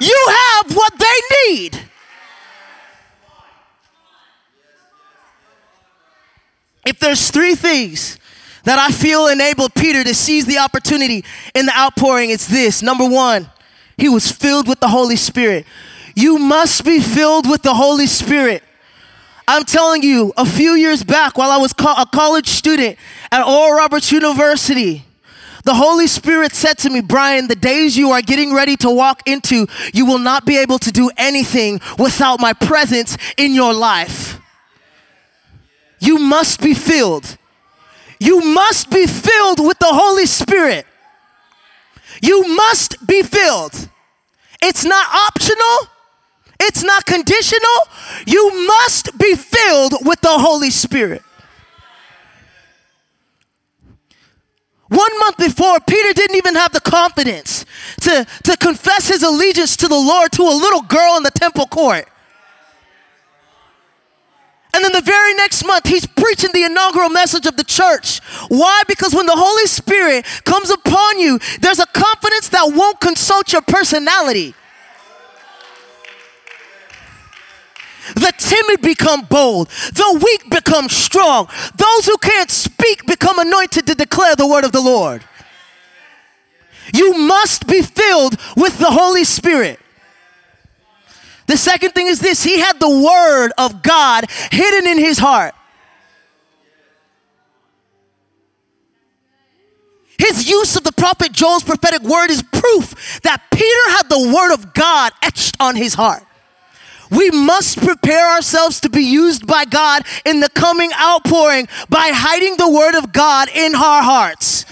You 0.00 0.26
have 0.28 0.76
what 0.76 0.92
they 0.98 1.52
need. 1.52 1.80
If 6.86 6.98
there's 7.00 7.30
three 7.30 7.54
things 7.54 8.18
that 8.64 8.78
I 8.78 8.90
feel 8.92 9.26
enabled 9.26 9.74
Peter 9.74 10.02
to 10.04 10.14
seize 10.14 10.46
the 10.46 10.58
opportunity 10.58 11.24
in 11.54 11.66
the 11.66 11.76
outpouring, 11.76 12.30
it's 12.30 12.46
this. 12.46 12.82
Number 12.82 13.06
one, 13.08 13.50
he 13.96 14.08
was 14.08 14.30
filled 14.30 14.68
with 14.68 14.80
the 14.80 14.88
Holy 14.88 15.16
Spirit. 15.16 15.66
You 16.14 16.38
must 16.38 16.84
be 16.84 17.00
filled 17.00 17.48
with 17.48 17.62
the 17.62 17.74
Holy 17.74 18.06
Spirit. 18.06 18.62
I'm 19.46 19.64
telling 19.64 20.02
you, 20.02 20.32
a 20.36 20.44
few 20.44 20.72
years 20.72 21.02
back, 21.02 21.38
while 21.38 21.50
I 21.50 21.56
was 21.56 21.72
a 21.72 22.06
college 22.06 22.48
student 22.48 22.98
at 23.32 23.42
Oral 23.42 23.76
Roberts 23.76 24.12
University, 24.12 25.04
the 25.64 25.74
Holy 25.74 26.06
Spirit 26.06 26.54
said 26.54 26.78
to 26.78 26.90
me, 26.90 27.00
Brian, 27.00 27.48
the 27.48 27.56
days 27.56 27.96
you 27.96 28.10
are 28.10 28.22
getting 28.22 28.54
ready 28.54 28.76
to 28.78 28.90
walk 28.90 29.22
into, 29.26 29.66
you 29.92 30.06
will 30.06 30.18
not 30.18 30.46
be 30.46 30.58
able 30.58 30.78
to 30.78 30.92
do 30.92 31.10
anything 31.16 31.80
without 31.98 32.40
my 32.40 32.52
presence 32.52 33.16
in 33.36 33.54
your 33.54 33.72
life. 33.72 34.40
You 36.00 36.18
must 36.18 36.60
be 36.60 36.74
filled. 36.74 37.36
You 38.20 38.40
must 38.40 38.90
be 38.90 39.06
filled 39.06 39.64
with 39.64 39.78
the 39.78 39.90
Holy 39.90 40.26
Spirit. 40.26 40.86
You 42.22 42.56
must 42.56 43.06
be 43.06 43.22
filled. 43.22 43.88
It's 44.62 44.84
not 44.84 45.06
optional. 45.12 45.92
It's 46.60 46.82
not 46.82 47.06
conditional. 47.06 47.78
You 48.26 48.66
must 48.66 49.16
be 49.18 49.34
filled 49.34 49.94
with 50.04 50.20
the 50.20 50.38
Holy 50.38 50.70
Spirit. 50.70 51.22
One 54.88 55.18
month 55.18 55.36
before, 55.36 55.78
Peter 55.80 56.12
didn't 56.14 56.36
even 56.36 56.54
have 56.54 56.72
the 56.72 56.80
confidence 56.80 57.66
to, 58.00 58.26
to 58.44 58.56
confess 58.56 59.08
his 59.08 59.22
allegiance 59.22 59.76
to 59.76 59.88
the 59.88 59.94
Lord 59.94 60.32
to 60.32 60.42
a 60.42 60.54
little 60.54 60.82
girl 60.82 61.16
in 61.16 61.22
the 61.22 61.30
temple 61.30 61.66
court. 61.66 62.08
And 64.72 64.84
then 64.84 64.92
the 64.92 65.00
very 65.00 65.34
next 65.34 65.66
month, 65.66 65.86
he's 65.86 66.06
preaching 66.06 66.50
the 66.52 66.64
inaugural 66.64 67.08
message 67.08 67.46
of 67.46 67.56
the 67.56 67.64
church. 67.64 68.20
Why? 68.48 68.82
Because 68.86 69.14
when 69.14 69.26
the 69.26 69.34
Holy 69.34 69.66
Spirit 69.66 70.24
comes 70.44 70.70
upon 70.70 71.18
you, 71.18 71.38
there's 71.60 71.80
a 71.80 71.86
confidence 71.86 72.48
that 72.50 72.72
won't 72.74 73.00
consult 73.00 73.52
your 73.52 73.62
personality. 73.62 74.54
The 78.14 78.32
timid 78.38 78.80
become 78.80 79.22
bold. 79.22 79.68
The 79.68 80.20
weak 80.22 80.50
become 80.50 80.88
strong. 80.88 81.48
Those 81.76 82.06
who 82.06 82.16
can't 82.18 82.50
speak 82.50 83.06
become 83.06 83.38
anointed 83.38 83.86
to 83.86 83.94
declare 83.94 84.36
the 84.36 84.46
word 84.46 84.64
of 84.64 84.72
the 84.72 84.80
Lord. 84.80 85.24
You 86.92 87.14
must 87.14 87.66
be 87.66 87.82
filled 87.82 88.36
with 88.56 88.78
the 88.78 88.90
Holy 88.90 89.24
Spirit. 89.24 89.78
The 91.46 91.56
second 91.56 91.92
thing 91.92 92.06
is 92.06 92.20
this 92.20 92.44
he 92.44 92.58
had 92.58 92.78
the 92.78 92.88
word 92.88 93.52
of 93.58 93.82
God 93.82 94.26
hidden 94.50 94.86
in 94.86 94.98
his 94.98 95.18
heart. 95.18 95.54
His 100.18 100.48
use 100.48 100.76
of 100.76 100.84
the 100.84 100.92
prophet 100.92 101.32
Joel's 101.32 101.62
prophetic 101.62 102.02
word 102.02 102.30
is 102.30 102.42
proof 102.42 103.20
that 103.22 103.42
Peter 103.52 103.90
had 103.90 104.08
the 104.08 104.32
word 104.34 104.52
of 104.52 104.74
God 104.74 105.12
etched 105.22 105.56
on 105.60 105.76
his 105.76 105.94
heart. 105.94 106.24
We 107.10 107.30
must 107.30 107.78
prepare 107.78 108.30
ourselves 108.30 108.80
to 108.80 108.90
be 108.90 109.02
used 109.02 109.46
by 109.46 109.64
God 109.64 110.02
in 110.24 110.40
the 110.40 110.48
coming 110.50 110.90
outpouring 111.00 111.68
by 111.88 112.10
hiding 112.12 112.56
the 112.56 112.70
word 112.70 112.94
of 112.94 113.12
God 113.12 113.48
in 113.54 113.74
our 113.74 114.02
hearts. 114.02 114.66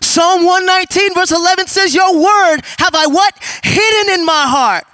Psalm 0.00 0.44
119, 0.44 1.14
verse 1.14 1.32
11 1.32 1.66
says, 1.66 1.94
Your 1.94 2.14
word 2.14 2.58
have 2.78 2.94
I 2.94 3.06
what? 3.06 3.34
Hidden 3.62 4.14
in 4.14 4.24
my 4.24 4.44
heart. 4.46 4.84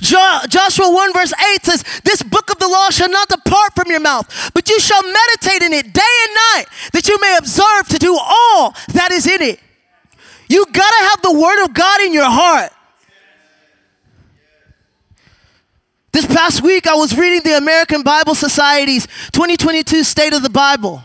Jo- 0.00 0.40
Joshua 0.48 0.90
1, 0.90 1.12
verse 1.12 1.32
8 1.54 1.64
says, 1.64 2.00
This 2.04 2.22
book 2.22 2.50
of 2.50 2.58
the 2.58 2.68
law 2.68 2.90
shall 2.90 3.10
not 3.10 3.28
depart 3.28 3.74
from 3.74 3.90
your 3.90 4.00
mouth, 4.00 4.50
but 4.54 4.68
you 4.68 4.80
shall 4.80 5.02
meditate 5.02 5.62
in 5.62 5.72
it 5.72 5.92
day 5.92 6.14
and 6.24 6.34
night, 6.54 6.66
that 6.92 7.08
you 7.08 7.20
may 7.20 7.36
observe 7.36 7.88
to 7.88 7.98
do 7.98 8.16
all 8.18 8.74
that 8.94 9.10
is 9.12 9.26
in 9.26 9.42
it. 9.42 9.60
You 10.48 10.64
gotta 10.66 11.04
have 11.10 11.22
the 11.22 11.38
word 11.38 11.64
of 11.64 11.74
God 11.74 12.00
in 12.00 12.12
your 12.12 12.30
heart. 12.30 12.72
This 16.12 16.26
past 16.26 16.62
week, 16.62 16.88
I 16.88 16.94
was 16.94 17.16
reading 17.16 17.42
the 17.44 17.56
American 17.56 18.02
Bible 18.02 18.34
Society's 18.34 19.06
2022 19.32 20.02
State 20.02 20.32
of 20.32 20.42
the 20.42 20.50
Bible. 20.50 21.02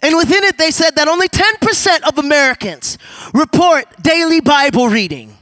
And 0.00 0.16
within 0.16 0.42
it, 0.44 0.58
they 0.58 0.70
said 0.70 0.96
that 0.96 1.06
only 1.06 1.28
10% 1.28 2.08
of 2.08 2.18
Americans 2.18 2.98
report 3.32 3.84
daily 4.02 4.40
Bible 4.40 4.88
reading. 4.88 5.36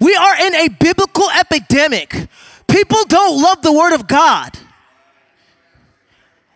We 0.00 0.14
are 0.14 0.36
in 0.46 0.54
a 0.54 0.68
biblical 0.68 1.28
epidemic. 1.38 2.28
People 2.68 3.04
don't 3.04 3.40
love 3.40 3.62
the 3.62 3.72
Word 3.72 3.94
of 3.94 4.06
God. 4.06 4.58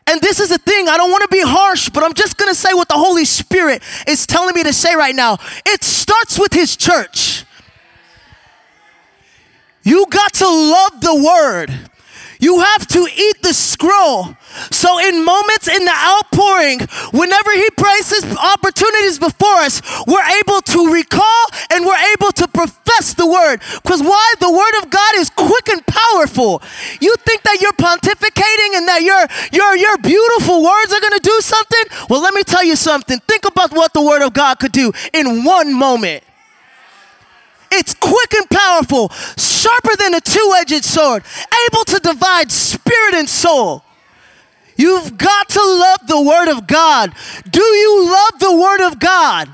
And 0.07 0.23
this 0.23 0.41
is 0.41 0.49
the 0.49 0.59
thing, 0.59 0.89
I 0.89 0.97
don't 0.97 1.11
want 1.11 1.23
to 1.23 1.29
be 1.29 1.43
harsh, 1.43 1.91
but 1.91 2.03
I'm 2.03 2.15
just 2.15 2.39
going 2.39 2.51
to 2.51 2.55
say 2.55 2.73
what 2.73 2.89
the 2.89 2.95
Holy 2.95 3.27
Spirit 3.27 3.83
is 4.07 4.27
telling 4.27 4.55
me 4.55 4.63
to 4.63 4.73
say 4.73 4.95
right 4.95 5.15
now. 5.15 5.37
It 5.67 5.85
starts 5.85 6.39
with 6.39 6.55
His 6.55 6.77
church. 6.77 7.45
You 9.89 10.05
got 10.11 10.35
to 10.35 10.47
love 10.47 11.01
the 11.01 11.15
Word. 11.17 11.89
You 12.41 12.61
have 12.61 12.87
to 12.89 13.09
eat 13.09 13.43
the 13.43 13.55
scroll. 13.55 14.37
So, 14.71 14.99
in 14.99 15.25
moments 15.25 15.67
in 15.67 15.83
the 15.83 15.97
outpouring, 15.97 16.81
whenever 17.11 17.53
He 17.55 17.71
places 17.71 18.23
opportunities 18.37 19.19
before 19.19 19.65
us, 19.65 19.81
we're 20.07 20.29
able 20.45 20.61
to 20.61 20.93
recall 20.93 21.45
and 21.73 21.87
we're 21.87 22.05
able 22.13 22.33
to 22.33 22.47
profess 22.49 23.15
the 23.15 23.27
word. 23.27 23.61
Because 23.83 24.03
why? 24.03 24.35
The 24.41 24.53
word 24.53 24.85
of 24.85 24.91
God 24.91 25.15
is 25.17 25.31
quick 25.31 25.71
and 25.71 25.81
powerful. 25.87 26.61
You 27.01 27.17
think 27.25 27.43
that 27.45 27.59
you're 27.63 27.73
pontificating 27.73 28.77
and 28.77 28.87
that 28.89 29.01
your 29.01 29.25
your 29.57 29.75
your 29.75 29.97
beautiful 30.05 30.63
words 30.63 30.93
are 30.93 31.01
going 31.01 31.17
to 31.17 31.25
do 31.25 31.41
something? 31.41 31.85
Well, 32.11 32.21
let 32.21 32.35
me 32.35 32.43
tell 32.45 32.63
you 32.63 32.77
something. 32.77 33.21
Think 33.21 33.47
about 33.47 33.73
what 33.73 33.95
the 33.95 34.03
word 34.03 34.21
of 34.21 34.35
God 34.35 34.59
could 34.61 34.73
do 34.73 34.93
in 35.15 35.45
one 35.45 35.73
moment. 35.73 36.28
It's 37.71 37.95
quick 37.95 38.35
and 38.35 38.49
powerful, 38.49 39.09
sharper 39.37 39.97
than 39.99 40.15
a 40.15 40.21
two 40.21 40.55
edged 40.57 40.85
sword, 40.85 41.23
able 41.67 41.85
to 41.85 42.01
divide 42.01 42.51
spirit 42.51 43.15
and 43.15 43.29
soul. 43.29 43.85
You've 44.77 45.19
got 45.19 45.49
to 45.51 45.61
love 45.61 46.07
the 46.07 46.23
Word 46.23 46.49
of 46.49 46.67
God. 46.67 47.13
Do 47.51 47.63
you 47.63 48.05
love 48.07 48.41
the 48.41 48.57
Word 48.57 48.87
of 48.87 48.99
God? 49.01 49.49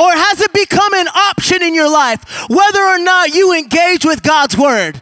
Or 0.00 0.10
has 0.10 0.40
it 0.40 0.52
become 0.52 0.94
an 0.94 1.08
option 1.08 1.62
in 1.62 1.74
your 1.74 1.90
life 1.90 2.48
whether 2.48 2.82
or 2.82 2.98
not 2.98 3.34
you 3.34 3.52
engage 3.52 4.04
with 4.04 4.22
God's 4.22 4.58
Word? 4.58 5.00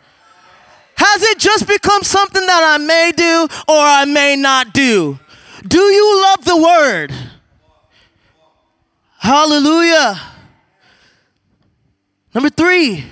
Has 0.97 1.23
it 1.23 1.39
just 1.39 1.67
become 1.67 2.03
something 2.03 2.45
that 2.45 2.63
I 2.65 2.85
may 2.85 3.13
do 3.17 3.49
or 3.69 3.79
I 3.79 4.05
may 4.05 4.37
not 4.37 4.75
do? 4.75 5.19
Do 5.67 5.79
you 5.79 6.23
love 6.23 6.45
the 6.45 6.57
Word? 6.57 7.13
Hallelujah. 9.19 10.21
Number 12.35 12.51
three, 12.51 13.05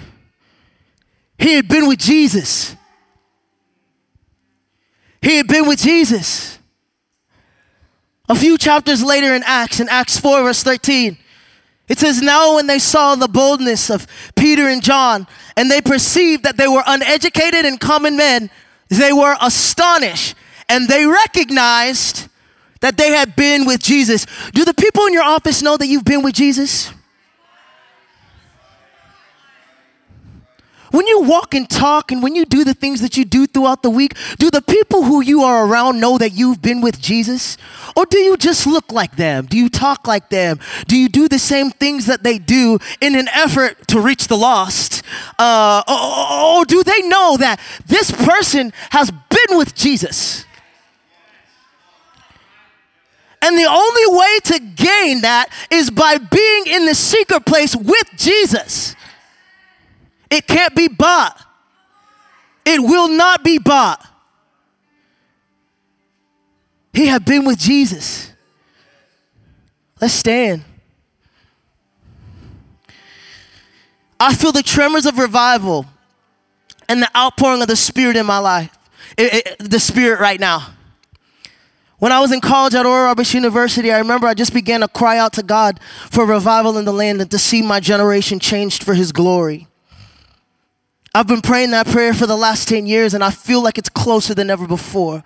he 1.38 1.54
had 1.54 1.68
been 1.68 1.88
with 1.88 1.98
Jesus. 1.98 2.76
He 5.22 5.36
had 5.36 5.48
been 5.48 5.66
with 5.66 5.80
Jesus. 5.80 6.58
A 8.28 8.34
few 8.34 8.58
chapters 8.58 9.02
later 9.04 9.34
in 9.34 9.42
Acts, 9.44 9.80
in 9.80 9.88
Acts 9.88 10.18
4, 10.18 10.42
verse 10.42 10.62
13, 10.62 11.16
it 11.88 11.98
says, 11.98 12.20
Now 12.20 12.56
when 12.56 12.66
they 12.66 12.78
saw 12.78 13.14
the 13.14 13.28
boldness 13.28 13.90
of 13.90 14.06
Peter 14.34 14.68
and 14.68 14.82
John, 14.82 15.26
and 15.56 15.70
they 15.70 15.80
perceived 15.80 16.42
that 16.42 16.56
they 16.56 16.66
were 16.66 16.82
uneducated 16.86 17.64
and 17.64 17.78
common 17.78 18.16
men, 18.16 18.50
they 18.88 19.12
were 19.12 19.36
astonished, 19.40 20.34
and 20.68 20.88
they 20.88 21.06
recognized 21.06 22.28
that 22.80 22.96
they 22.96 23.12
had 23.12 23.36
been 23.36 23.64
with 23.64 23.82
Jesus. 23.82 24.26
Do 24.52 24.64
the 24.64 24.74
people 24.74 25.06
in 25.06 25.12
your 25.12 25.22
office 25.22 25.62
know 25.62 25.76
that 25.76 25.86
you've 25.86 26.04
been 26.04 26.22
with 26.22 26.34
Jesus? 26.34 26.92
When 30.96 31.06
you 31.06 31.20
walk 31.20 31.52
and 31.52 31.68
talk 31.68 32.10
and 32.10 32.22
when 32.22 32.34
you 32.34 32.46
do 32.46 32.64
the 32.64 32.72
things 32.72 33.02
that 33.02 33.18
you 33.18 33.26
do 33.26 33.46
throughout 33.46 33.82
the 33.82 33.90
week, 33.90 34.16
do 34.38 34.50
the 34.50 34.62
people 34.62 35.02
who 35.02 35.20
you 35.20 35.42
are 35.42 35.66
around 35.66 36.00
know 36.00 36.16
that 36.16 36.30
you've 36.30 36.62
been 36.62 36.80
with 36.80 37.02
Jesus? 37.02 37.58
Or 37.94 38.06
do 38.06 38.16
you 38.16 38.38
just 38.38 38.66
look 38.66 38.90
like 38.90 39.16
them? 39.16 39.44
Do 39.44 39.58
you 39.58 39.68
talk 39.68 40.06
like 40.06 40.30
them? 40.30 40.58
Do 40.88 40.96
you 40.96 41.10
do 41.10 41.28
the 41.28 41.38
same 41.38 41.70
things 41.70 42.06
that 42.06 42.22
they 42.22 42.38
do 42.38 42.78
in 43.02 43.14
an 43.14 43.28
effort 43.28 43.86
to 43.88 44.00
reach 44.00 44.28
the 44.28 44.38
lost? 44.38 45.02
Uh, 45.38 45.82
or, 45.86 46.60
or 46.60 46.64
do 46.64 46.82
they 46.82 47.02
know 47.02 47.36
that 47.36 47.60
this 47.84 48.10
person 48.10 48.72
has 48.88 49.10
been 49.10 49.58
with 49.58 49.74
Jesus? 49.74 50.46
And 53.42 53.58
the 53.58 53.66
only 53.66 54.18
way 54.18 54.38
to 54.44 54.58
gain 54.58 55.20
that 55.20 55.50
is 55.70 55.90
by 55.90 56.16
being 56.16 56.66
in 56.68 56.86
the 56.86 56.94
secret 56.94 57.44
place 57.44 57.76
with 57.76 58.08
Jesus. 58.16 58.95
It 60.30 60.46
can't 60.46 60.74
be 60.74 60.88
bought. 60.88 61.40
It 62.64 62.80
will 62.80 63.08
not 63.08 63.44
be 63.44 63.58
bought. 63.58 64.04
He 66.92 67.06
had 67.06 67.24
been 67.24 67.44
with 67.44 67.58
Jesus. 67.58 68.32
Let's 70.00 70.14
stand. 70.14 70.64
I 74.18 74.34
feel 74.34 74.52
the 74.52 74.62
tremors 74.62 75.06
of 75.06 75.18
revival 75.18 75.86
and 76.88 77.02
the 77.02 77.16
outpouring 77.16 77.62
of 77.62 77.68
the 77.68 77.76
Spirit 77.76 78.16
in 78.16 78.26
my 78.26 78.38
life, 78.38 78.76
it, 79.16 79.46
it, 79.46 79.58
the 79.58 79.80
Spirit 79.80 80.20
right 80.20 80.40
now. 80.40 80.68
When 81.98 82.12
I 82.12 82.20
was 82.20 82.32
in 82.32 82.40
college 82.40 82.74
at 82.74 82.84
Oral 82.84 83.04
Roberts 83.04 83.32
University, 83.32 83.90
I 83.90 83.98
remember 83.98 84.26
I 84.26 84.34
just 84.34 84.52
began 84.52 84.80
to 84.80 84.88
cry 84.88 85.18
out 85.18 85.32
to 85.34 85.42
God 85.42 85.80
for 86.10 86.26
revival 86.26 86.76
in 86.76 86.84
the 86.84 86.92
land 86.92 87.20
and 87.20 87.30
to 87.30 87.38
see 87.38 87.62
my 87.62 87.80
generation 87.80 88.38
changed 88.38 88.84
for 88.84 88.94
His 88.94 89.12
glory. 89.12 89.66
I've 91.16 91.26
been 91.26 91.40
praying 91.40 91.70
that 91.70 91.86
prayer 91.86 92.12
for 92.12 92.26
the 92.26 92.36
last 92.36 92.68
10 92.68 92.84
years 92.84 93.14
and 93.14 93.24
I 93.24 93.30
feel 93.30 93.62
like 93.62 93.78
it's 93.78 93.88
closer 93.88 94.34
than 94.34 94.50
ever 94.50 94.66
before. 94.66 95.24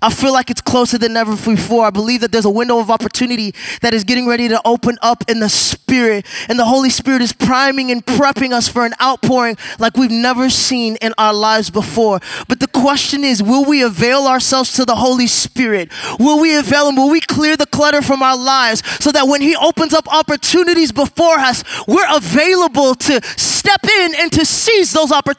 I 0.00 0.10
feel 0.10 0.32
like 0.32 0.50
it's 0.50 0.60
closer 0.60 0.96
than 0.96 1.16
ever 1.16 1.34
before. 1.34 1.84
I 1.84 1.90
believe 1.90 2.20
that 2.20 2.30
there's 2.30 2.44
a 2.44 2.50
window 2.50 2.78
of 2.78 2.90
opportunity 2.90 3.52
that 3.80 3.92
is 3.92 4.04
getting 4.04 4.28
ready 4.28 4.48
to 4.48 4.60
open 4.64 4.98
up 5.02 5.24
in 5.28 5.40
the 5.40 5.48
Spirit. 5.48 6.24
And 6.48 6.58
the 6.58 6.64
Holy 6.64 6.88
Spirit 6.90 7.22
is 7.22 7.32
priming 7.32 7.90
and 7.90 8.06
prepping 8.06 8.52
us 8.52 8.68
for 8.68 8.86
an 8.86 8.94
outpouring 9.02 9.56
like 9.80 9.96
we've 9.96 10.12
never 10.12 10.48
seen 10.48 10.96
in 11.02 11.12
our 11.18 11.34
lives 11.34 11.70
before. 11.70 12.20
But 12.48 12.60
the 12.60 12.68
question 12.68 13.24
is 13.24 13.42
will 13.42 13.64
we 13.64 13.82
avail 13.82 14.28
ourselves 14.28 14.72
to 14.74 14.84
the 14.84 14.94
Holy 14.94 15.26
Spirit? 15.26 15.90
Will 16.20 16.40
we 16.40 16.56
avail 16.56 16.88
Him? 16.88 16.96
Will 16.96 17.10
we 17.10 17.20
clear 17.20 17.56
the 17.56 17.66
clutter 17.66 18.00
from 18.00 18.22
our 18.22 18.36
lives 18.36 18.82
so 19.02 19.10
that 19.10 19.26
when 19.26 19.42
He 19.42 19.56
opens 19.56 19.92
up 19.92 20.06
opportunities 20.12 20.92
before 20.92 21.38
us, 21.38 21.64
we're 21.88 22.16
available 22.16 22.94
to 22.94 23.20
step 23.36 23.84
in 23.84 24.14
and 24.18 24.30
to 24.32 24.46
seize 24.46 24.92
those 24.92 25.10
opportunities 25.10 25.31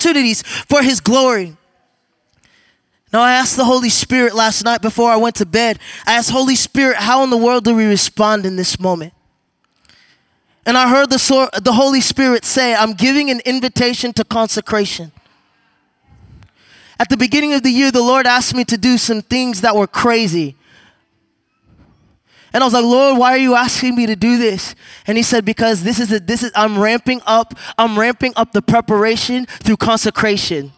for 0.46 0.82
His 0.82 1.00
glory? 1.00 1.58
Now, 3.12 3.22
I 3.22 3.34
asked 3.34 3.58
the 3.58 3.66
Holy 3.66 3.90
Spirit 3.90 4.34
last 4.34 4.66
night 4.66 4.82
before 4.82 5.12
I 5.12 5.18
went 5.18 5.36
to 5.36 5.46
bed. 5.46 5.78
I 6.08 6.14
asked, 6.14 6.32
Holy 6.32 6.56
Spirit, 6.56 6.98
how 6.98 7.24
in 7.24 7.30
the 7.30 7.38
world 7.38 7.64
do 7.64 7.76
we 7.76 7.86
respond 7.86 8.46
in 8.46 8.56
this 8.56 8.80
moment? 8.80 9.14
And 10.66 10.76
I 10.78 10.90
heard 10.90 11.12
the, 11.12 11.62
the 11.62 11.74
Holy 11.74 12.02
Spirit 12.02 12.44
say, 12.44 12.74
I'm 12.74 12.94
giving 12.94 13.30
an 13.30 13.42
invitation 13.46 14.14
to 14.14 14.24
consecration. 14.24 15.12
At 17.00 17.10
the 17.10 17.18
beginning 17.18 17.54
of 17.54 17.64
the 17.64 17.70
year, 17.70 17.92
the 17.92 18.02
Lord 18.02 18.26
asked 18.26 18.56
me 18.56 18.64
to 18.66 18.78
do 18.78 18.98
some 18.98 19.22
things 19.22 19.62
that 19.62 19.76
were 19.76 19.88
crazy. 19.88 20.56
And 22.54 22.64
I 22.64 22.68
was 22.68 22.74
like, 22.74 22.84
Lord, 22.84 23.18
why 23.18 23.32
are 23.32 23.38
you 23.38 23.56
asking 23.56 23.96
me 23.96 24.06
to 24.06 24.16
do 24.16 24.38
this? 24.38 24.76
And 25.08 25.18
he 25.18 25.24
said, 25.24 25.44
because 25.44 25.84
this 25.84 26.00
is 26.00 26.12
a, 26.12 26.20
this 26.20 26.44
is 26.44 26.52
I'm 26.56 26.80
ramping 26.80 27.22
up, 27.26 27.56
I'm 27.78 27.98
ramping 27.98 28.34
up 28.36 28.52
the 28.52 28.62
preparation 28.62 29.48
through 29.48 29.78
consecration. 29.78 30.72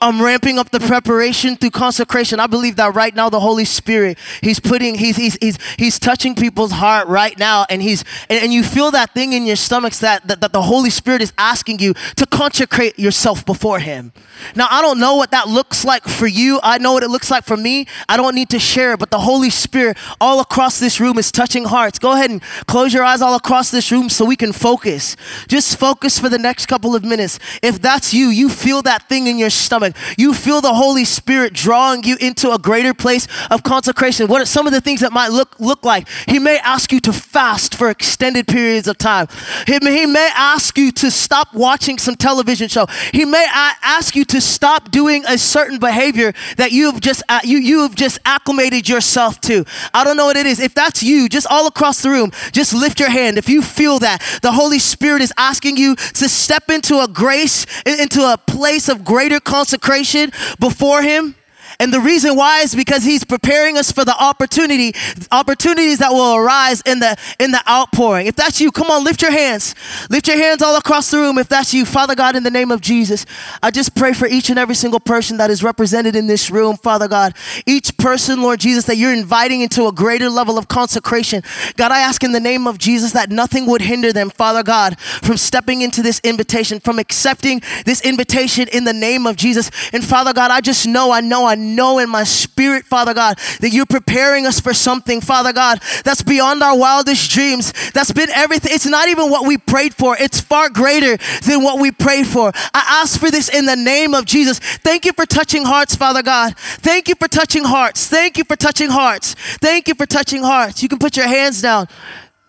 I'm 0.00 0.22
ramping 0.22 0.58
up 0.58 0.70
the 0.70 0.78
preparation 0.78 1.56
through 1.56 1.70
consecration. 1.70 2.38
I 2.38 2.46
believe 2.46 2.76
that 2.76 2.94
right 2.94 3.14
now 3.14 3.28
the 3.28 3.40
Holy 3.40 3.64
Spirit, 3.64 4.18
He's 4.42 4.60
putting, 4.60 4.94
He's 4.94 5.16
He's 5.16 5.36
He's 5.40 5.58
He's 5.76 5.98
touching 5.98 6.36
people's 6.36 6.72
heart 6.72 7.08
right 7.08 7.36
now, 7.38 7.66
and 7.68 7.82
He's 7.82 8.04
and, 8.30 8.42
and 8.44 8.52
you 8.52 8.62
feel 8.62 8.92
that 8.92 9.12
thing 9.12 9.32
in 9.32 9.44
your 9.44 9.56
stomachs 9.56 9.98
that, 10.00 10.26
that 10.28 10.40
that 10.40 10.52
the 10.52 10.62
Holy 10.62 10.90
Spirit 10.90 11.20
is 11.20 11.32
asking 11.36 11.80
you 11.80 11.94
to 12.16 12.26
consecrate 12.26 12.98
yourself 12.98 13.44
before 13.44 13.80
Him. 13.80 14.12
Now 14.54 14.68
I 14.70 14.82
don't 14.82 15.00
know 15.00 15.16
what 15.16 15.32
that 15.32 15.48
looks 15.48 15.84
like 15.84 16.04
for 16.04 16.28
you. 16.28 16.60
I 16.62 16.78
know 16.78 16.92
what 16.92 17.02
it 17.02 17.10
looks 17.10 17.30
like 17.30 17.44
for 17.44 17.56
me. 17.56 17.86
I 18.08 18.16
don't 18.16 18.36
need 18.36 18.50
to 18.50 18.60
share 18.60 18.92
it, 18.92 19.00
but 19.00 19.10
the 19.10 19.20
Holy 19.20 19.50
Spirit 19.50 19.96
all 20.20 20.40
across 20.40 20.78
this 20.78 21.00
room 21.00 21.18
is 21.18 21.32
touching 21.32 21.64
hearts. 21.64 21.98
Go 21.98 22.12
ahead 22.12 22.30
and 22.30 22.40
close 22.66 22.94
your 22.94 23.02
eyes 23.02 23.20
all 23.20 23.34
across 23.34 23.70
this 23.70 23.90
room 23.90 24.08
so 24.08 24.24
we 24.24 24.36
can 24.36 24.52
focus. 24.52 25.16
Just 25.48 25.76
focus 25.76 26.20
for 26.20 26.28
the 26.28 26.38
next 26.38 26.66
couple 26.66 26.94
of 26.94 27.02
minutes. 27.02 27.40
If 27.62 27.82
that's 27.82 28.14
you, 28.14 28.28
you 28.28 28.48
feel 28.48 28.82
that 28.82 29.08
thing 29.08 29.26
in 29.26 29.38
your 29.38 29.50
stomach 29.50 29.87
you 30.16 30.34
feel 30.34 30.60
the 30.60 30.74
Holy 30.74 31.04
Spirit 31.04 31.52
drawing 31.52 32.04
you 32.04 32.16
into 32.20 32.52
a 32.52 32.58
greater 32.58 32.94
place 32.94 33.26
of 33.50 33.62
consecration. 33.62 34.26
What 34.28 34.42
are 34.42 34.46
some 34.46 34.66
of 34.66 34.72
the 34.72 34.80
things 34.80 35.00
that 35.00 35.12
might 35.12 35.28
look, 35.28 35.58
look 35.58 35.84
like? 35.84 36.08
He 36.26 36.38
may 36.38 36.58
ask 36.58 36.92
you 36.92 37.00
to 37.00 37.12
fast 37.12 37.74
for 37.74 37.90
extended 37.90 38.46
periods 38.46 38.88
of 38.88 38.98
time. 38.98 39.28
He 39.66 39.78
may, 39.82 39.98
he 39.98 40.06
may 40.06 40.30
ask 40.34 40.76
you 40.76 40.92
to 40.92 41.10
stop 41.10 41.54
watching 41.54 41.98
some 41.98 42.14
television 42.14 42.68
show. 42.68 42.86
He 43.12 43.24
may 43.24 43.46
ask 43.52 44.14
you 44.14 44.24
to 44.26 44.40
stop 44.40 44.90
doing 44.90 45.24
a 45.26 45.38
certain 45.38 45.78
behavior 45.78 46.32
that 46.56 46.72
you've 46.72 47.00
just, 47.00 47.22
uh, 47.28 47.40
you, 47.44 47.58
you 47.58 47.82
have 47.82 47.94
just 47.94 48.18
acclimated 48.24 48.88
yourself 48.88 49.40
to. 49.42 49.64
I 49.94 50.04
don't 50.04 50.16
know 50.16 50.26
what 50.26 50.36
it 50.36 50.46
is. 50.46 50.60
If 50.60 50.74
that's 50.74 51.02
you, 51.02 51.28
just 51.28 51.46
all 51.48 51.66
across 51.66 52.02
the 52.02 52.10
room, 52.10 52.30
just 52.52 52.74
lift 52.74 53.00
your 53.00 53.10
hand. 53.10 53.38
If 53.38 53.48
you 53.48 53.62
feel 53.62 53.98
that 54.00 54.22
the 54.42 54.52
Holy 54.52 54.78
Spirit 54.78 55.22
is 55.22 55.32
asking 55.36 55.76
you 55.76 55.94
to 55.96 56.28
step 56.28 56.70
into 56.70 57.00
a 57.00 57.08
grace, 57.08 57.66
into 57.86 58.22
a 58.22 58.36
place 58.36 58.88
of 58.88 59.04
greater 59.04 59.40
consecration 59.40 59.77
consecration 59.78 60.30
before 60.60 61.02
Him 61.02 61.34
and 61.80 61.94
the 61.94 62.00
reason 62.00 62.34
why 62.34 62.62
is 62.62 62.74
because 62.74 63.04
he's 63.04 63.22
preparing 63.22 63.78
us 63.78 63.92
for 63.92 64.04
the 64.04 64.14
opportunity, 64.20 64.92
opportunities 65.30 65.98
that 65.98 66.10
will 66.10 66.34
arise 66.34 66.80
in 66.80 66.98
the 66.98 67.16
in 67.38 67.52
the 67.52 67.62
outpouring. 67.70 68.26
If 68.26 68.34
that's 68.34 68.60
you, 68.60 68.72
come 68.72 68.90
on, 68.90 69.04
lift 69.04 69.22
your 69.22 69.30
hands. 69.30 69.76
Lift 70.10 70.26
your 70.26 70.38
hands 70.38 70.60
all 70.60 70.76
across 70.76 71.08
the 71.12 71.18
room. 71.18 71.38
If 71.38 71.48
that's 71.48 71.72
you, 71.72 71.86
Father 71.86 72.16
God, 72.16 72.34
in 72.34 72.42
the 72.42 72.50
name 72.50 72.72
of 72.72 72.80
Jesus, 72.80 73.26
I 73.62 73.70
just 73.70 73.94
pray 73.94 74.12
for 74.12 74.26
each 74.26 74.50
and 74.50 74.58
every 74.58 74.74
single 74.74 74.98
person 74.98 75.36
that 75.36 75.50
is 75.50 75.62
represented 75.62 76.16
in 76.16 76.26
this 76.26 76.50
room, 76.50 76.76
Father 76.76 77.06
God. 77.06 77.36
Each 77.64 77.96
person, 77.96 78.42
Lord 78.42 78.58
Jesus, 78.58 78.86
that 78.86 78.96
you're 78.96 79.14
inviting 79.14 79.60
into 79.60 79.86
a 79.86 79.92
greater 79.92 80.28
level 80.28 80.58
of 80.58 80.66
consecration. 80.66 81.44
God, 81.76 81.92
I 81.92 82.00
ask 82.00 82.24
in 82.24 82.32
the 82.32 82.40
name 82.40 82.66
of 82.66 82.78
Jesus 82.78 83.12
that 83.12 83.30
nothing 83.30 83.66
would 83.66 83.82
hinder 83.82 84.12
them, 84.12 84.30
Father 84.30 84.64
God, 84.64 84.98
from 84.98 85.36
stepping 85.36 85.82
into 85.82 86.02
this 86.02 86.20
invitation, 86.24 86.80
from 86.80 86.98
accepting 86.98 87.62
this 87.84 88.00
invitation 88.00 88.66
in 88.72 88.82
the 88.82 88.92
name 88.92 89.28
of 89.28 89.36
Jesus. 89.36 89.70
And 89.92 90.04
Father 90.04 90.32
God, 90.32 90.50
I 90.50 90.60
just 90.60 90.84
know, 90.84 91.12
I 91.12 91.20
know, 91.20 91.46
I 91.46 91.54
know 91.54 91.67
know 91.74 91.98
in 91.98 92.08
my 92.08 92.24
spirit, 92.24 92.84
Father 92.84 93.14
God, 93.14 93.38
that 93.60 93.70
you're 93.70 93.86
preparing 93.86 94.46
us 94.46 94.60
for 94.60 94.74
something, 94.74 95.20
Father 95.20 95.52
God, 95.52 95.80
that's 96.04 96.22
beyond 96.22 96.62
our 96.62 96.76
wildest 96.76 97.30
dreams. 97.30 97.72
That's 97.92 98.12
been 98.12 98.30
everything. 98.30 98.72
It's 98.74 98.86
not 98.86 99.08
even 99.08 99.30
what 99.30 99.46
we 99.46 99.58
prayed 99.58 99.94
for, 99.94 100.16
it's 100.18 100.40
far 100.40 100.68
greater 100.70 101.16
than 101.46 101.62
what 101.62 101.80
we 101.80 101.90
prayed 101.90 102.26
for. 102.26 102.52
I 102.74 103.00
ask 103.02 103.20
for 103.20 103.30
this 103.30 103.48
in 103.48 103.66
the 103.66 103.76
name 103.76 104.14
of 104.14 104.24
Jesus. 104.24 104.58
Thank 104.58 105.04
you 105.04 105.12
for 105.12 105.26
touching 105.26 105.64
hearts, 105.64 105.94
Father 105.94 106.22
God. 106.22 106.56
Thank 106.56 107.08
you 107.08 107.14
for 107.14 107.28
touching 107.28 107.64
hearts. 107.64 108.06
Thank 108.08 108.38
you 108.38 108.44
for 108.44 108.56
touching 108.56 108.90
hearts. 108.90 109.34
Thank 109.60 109.88
you 109.88 109.94
for 109.94 110.06
touching 110.06 110.42
hearts. 110.42 110.82
You 110.82 110.88
can 110.88 110.98
put 110.98 111.16
your 111.16 111.28
hands 111.28 111.62
down. 111.62 111.88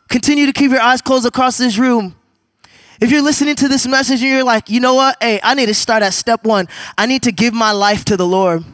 Continue 0.08 0.46
to 0.48 0.54
keep 0.54 0.72
your 0.72 0.82
eyes 0.82 1.02
closed 1.02 1.26
across 1.26 1.58
this 1.58 1.78
room. 1.78 2.16
If 3.00 3.12
you're 3.12 3.22
listening 3.22 3.56
to 3.56 3.68
this 3.70 3.88
message 3.88 4.22
and 4.22 4.30
you're 4.30 4.44
like, 4.44 4.70
you 4.70 4.80
know 4.80 4.96
what? 4.96 5.16
Hey, 5.22 5.40
I 5.42 5.54
need 5.54 5.68
to 5.68 5.74
start 5.74 6.04
at 6.04 6.14
step 6.14 6.44
one. 6.44 6.68
I 6.98 7.06
need 7.06 7.24
to 7.24 7.32
give 7.32 7.54
my 7.54 7.72
life 7.72 8.04
to 8.06 8.18
the 8.18 8.26
Lord 8.26 8.66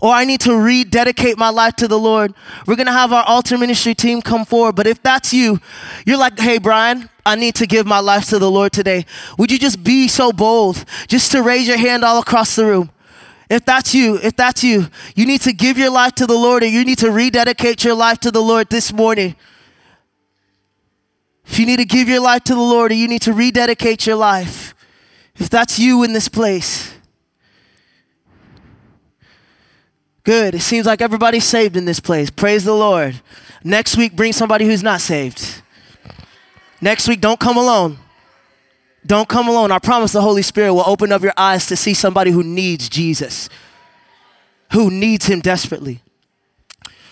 or 0.00 0.12
I 0.12 0.24
need 0.24 0.40
to 0.40 0.56
rededicate 0.56 1.38
my 1.38 1.50
life 1.50 1.76
to 1.76 1.88
the 1.88 1.98
Lord, 1.98 2.34
we're 2.66 2.76
gonna 2.76 2.92
have 2.92 3.12
our 3.12 3.24
altar 3.24 3.58
ministry 3.58 3.94
team 3.94 4.22
come 4.22 4.44
forward. 4.44 4.76
But 4.76 4.86
if 4.86 5.02
that's 5.02 5.32
you, 5.32 5.60
you're 6.06 6.18
like, 6.18 6.38
hey, 6.38 6.58
Brian, 6.58 7.08
I 7.26 7.36
need 7.36 7.54
to 7.56 7.66
give 7.66 7.86
my 7.86 8.00
life 8.00 8.26
to 8.28 8.38
the 8.38 8.50
Lord 8.50 8.72
today. 8.72 9.06
Would 9.38 9.50
you 9.50 9.58
just 9.58 9.82
be 9.82 10.08
so 10.08 10.32
bold 10.32 10.84
just 11.08 11.32
to 11.32 11.42
raise 11.42 11.66
your 11.66 11.78
hand 11.78 12.04
all 12.04 12.20
across 12.20 12.56
the 12.56 12.66
room? 12.66 12.90
If 13.50 13.64
that's 13.64 13.94
you, 13.94 14.18
if 14.22 14.36
that's 14.36 14.64
you, 14.64 14.88
you 15.14 15.26
need 15.26 15.42
to 15.42 15.52
give 15.52 15.76
your 15.76 15.90
life 15.90 16.14
to 16.16 16.26
the 16.26 16.34
Lord 16.34 16.62
or 16.62 16.66
you 16.66 16.84
need 16.84 16.98
to 16.98 17.10
rededicate 17.10 17.84
your 17.84 17.94
life 17.94 18.18
to 18.20 18.30
the 18.30 18.40
Lord 18.42 18.70
this 18.70 18.92
morning. 18.92 19.36
If 21.46 21.58
you 21.58 21.66
need 21.66 21.78
to 21.78 21.84
give 21.84 22.08
your 22.08 22.20
life 22.20 22.44
to 22.44 22.54
the 22.54 22.60
Lord 22.60 22.90
or 22.90 22.94
you 22.94 23.06
need 23.06 23.22
to 23.22 23.32
rededicate 23.32 24.06
your 24.06 24.16
life, 24.16 24.74
if 25.36 25.50
that's 25.50 25.78
you 25.78 26.02
in 26.02 26.12
this 26.12 26.28
place, 26.28 26.93
Good. 30.24 30.54
It 30.54 30.62
seems 30.62 30.86
like 30.86 31.02
everybody's 31.02 31.44
saved 31.44 31.76
in 31.76 31.84
this 31.84 32.00
place. 32.00 32.30
Praise 32.30 32.64
the 32.64 32.74
Lord. 32.74 33.20
Next 33.62 33.96
week, 33.96 34.16
bring 34.16 34.32
somebody 34.32 34.64
who's 34.64 34.82
not 34.82 35.00
saved. 35.00 35.62
Next 36.80 37.06
week, 37.06 37.20
don't 37.20 37.38
come 37.38 37.58
alone. 37.58 37.98
Don't 39.06 39.28
come 39.28 39.48
alone. 39.48 39.70
I 39.70 39.78
promise 39.78 40.12
the 40.12 40.22
Holy 40.22 40.42
Spirit 40.42 40.72
will 40.72 40.84
open 40.86 41.12
up 41.12 41.22
your 41.22 41.34
eyes 41.36 41.66
to 41.66 41.76
see 41.76 41.92
somebody 41.92 42.30
who 42.30 42.42
needs 42.42 42.88
Jesus, 42.88 43.50
who 44.72 44.90
needs 44.90 45.26
Him 45.26 45.40
desperately. 45.40 46.00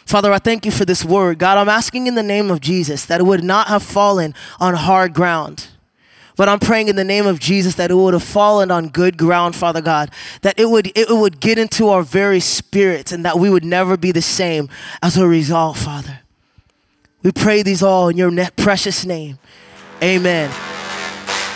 Father, 0.06 0.32
I 0.32 0.38
thank 0.38 0.64
you 0.64 0.72
for 0.72 0.86
this 0.86 1.04
word. 1.04 1.38
God, 1.38 1.58
I'm 1.58 1.68
asking 1.68 2.06
in 2.06 2.14
the 2.14 2.22
name 2.22 2.50
of 2.50 2.60
Jesus 2.60 3.04
that 3.06 3.20
it 3.20 3.24
would 3.24 3.44
not 3.44 3.68
have 3.68 3.82
fallen 3.82 4.34
on 4.58 4.74
hard 4.74 5.12
ground 5.12 5.68
but 6.36 6.48
I'm 6.48 6.58
praying 6.58 6.88
in 6.88 6.96
the 6.96 7.04
name 7.04 7.26
of 7.26 7.38
Jesus 7.38 7.74
that 7.76 7.90
it 7.90 7.94
would 7.94 8.14
have 8.14 8.22
fallen 8.22 8.70
on 8.70 8.88
good 8.88 9.18
ground, 9.18 9.54
Father 9.54 9.80
God, 9.80 10.10
that 10.42 10.58
it 10.58 10.68
would, 10.70 10.90
it 10.96 11.08
would 11.10 11.40
get 11.40 11.58
into 11.58 11.88
our 11.88 12.02
very 12.02 12.40
spirits 12.40 13.12
and 13.12 13.24
that 13.24 13.38
we 13.38 13.50
would 13.50 13.64
never 13.64 13.96
be 13.96 14.12
the 14.12 14.22
same 14.22 14.68
as 15.02 15.16
a 15.16 15.26
result, 15.26 15.76
Father. 15.76 16.20
We 17.22 17.32
pray 17.32 17.62
these 17.62 17.82
all 17.82 18.08
in 18.08 18.16
your 18.16 18.32
precious 18.56 19.04
name. 19.04 19.38
Amen. 20.02 20.50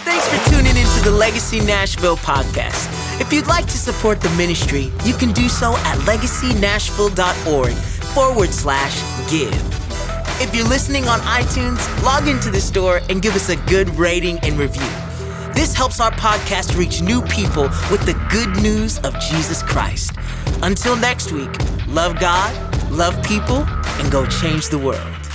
Thanks 0.05 0.29
for 0.29 0.51
tuning 0.51 0.77
into 0.77 1.01
the 1.03 1.11
Legacy 1.11 1.61
Nashville 1.61 2.17
podcast. 2.17 2.93
If 3.21 3.33
you'd 3.33 3.47
like 3.47 3.65
to 3.67 3.79
support 3.79 4.21
the 4.21 4.31
ministry, 4.31 4.93
you 5.05 5.15
can 5.15 5.33
do 5.33 5.49
so 5.49 5.73
at 5.79 5.99
legacynashville.org 6.01 7.73
forward 7.73 8.51
slash 8.51 9.31
give. 9.31 9.86
If 10.39 10.55
you're 10.55 10.69
listening 10.69 11.09
on 11.09 11.21
iTunes, 11.21 11.81
log 12.05 12.29
into 12.29 12.51
the 12.51 12.61
store 12.61 13.01
and 13.09 13.23
give 13.23 13.35
us 13.35 13.49
a 13.49 13.57
good 13.57 13.89
rating 13.97 14.39
and 14.41 14.59
review. 14.59 14.87
This 15.55 15.73
helps 15.73 15.99
our 15.99 16.11
podcast 16.11 16.77
reach 16.77 17.01
new 17.01 17.23
people 17.23 17.63
with 17.91 18.03
the 18.03 18.13
good 18.31 18.51
news 18.63 18.99
of 18.99 19.19
Jesus 19.19 19.63
Christ. 19.63 20.13
Until 20.63 20.95
next 20.95 21.33
week, 21.33 21.49
love 21.89 22.21
God, 22.21 22.53
love 22.91 23.15
people, 23.25 23.65
and 23.99 24.13
go 24.13 24.27
change 24.27 24.69
the 24.69 24.79
world. 24.79 25.26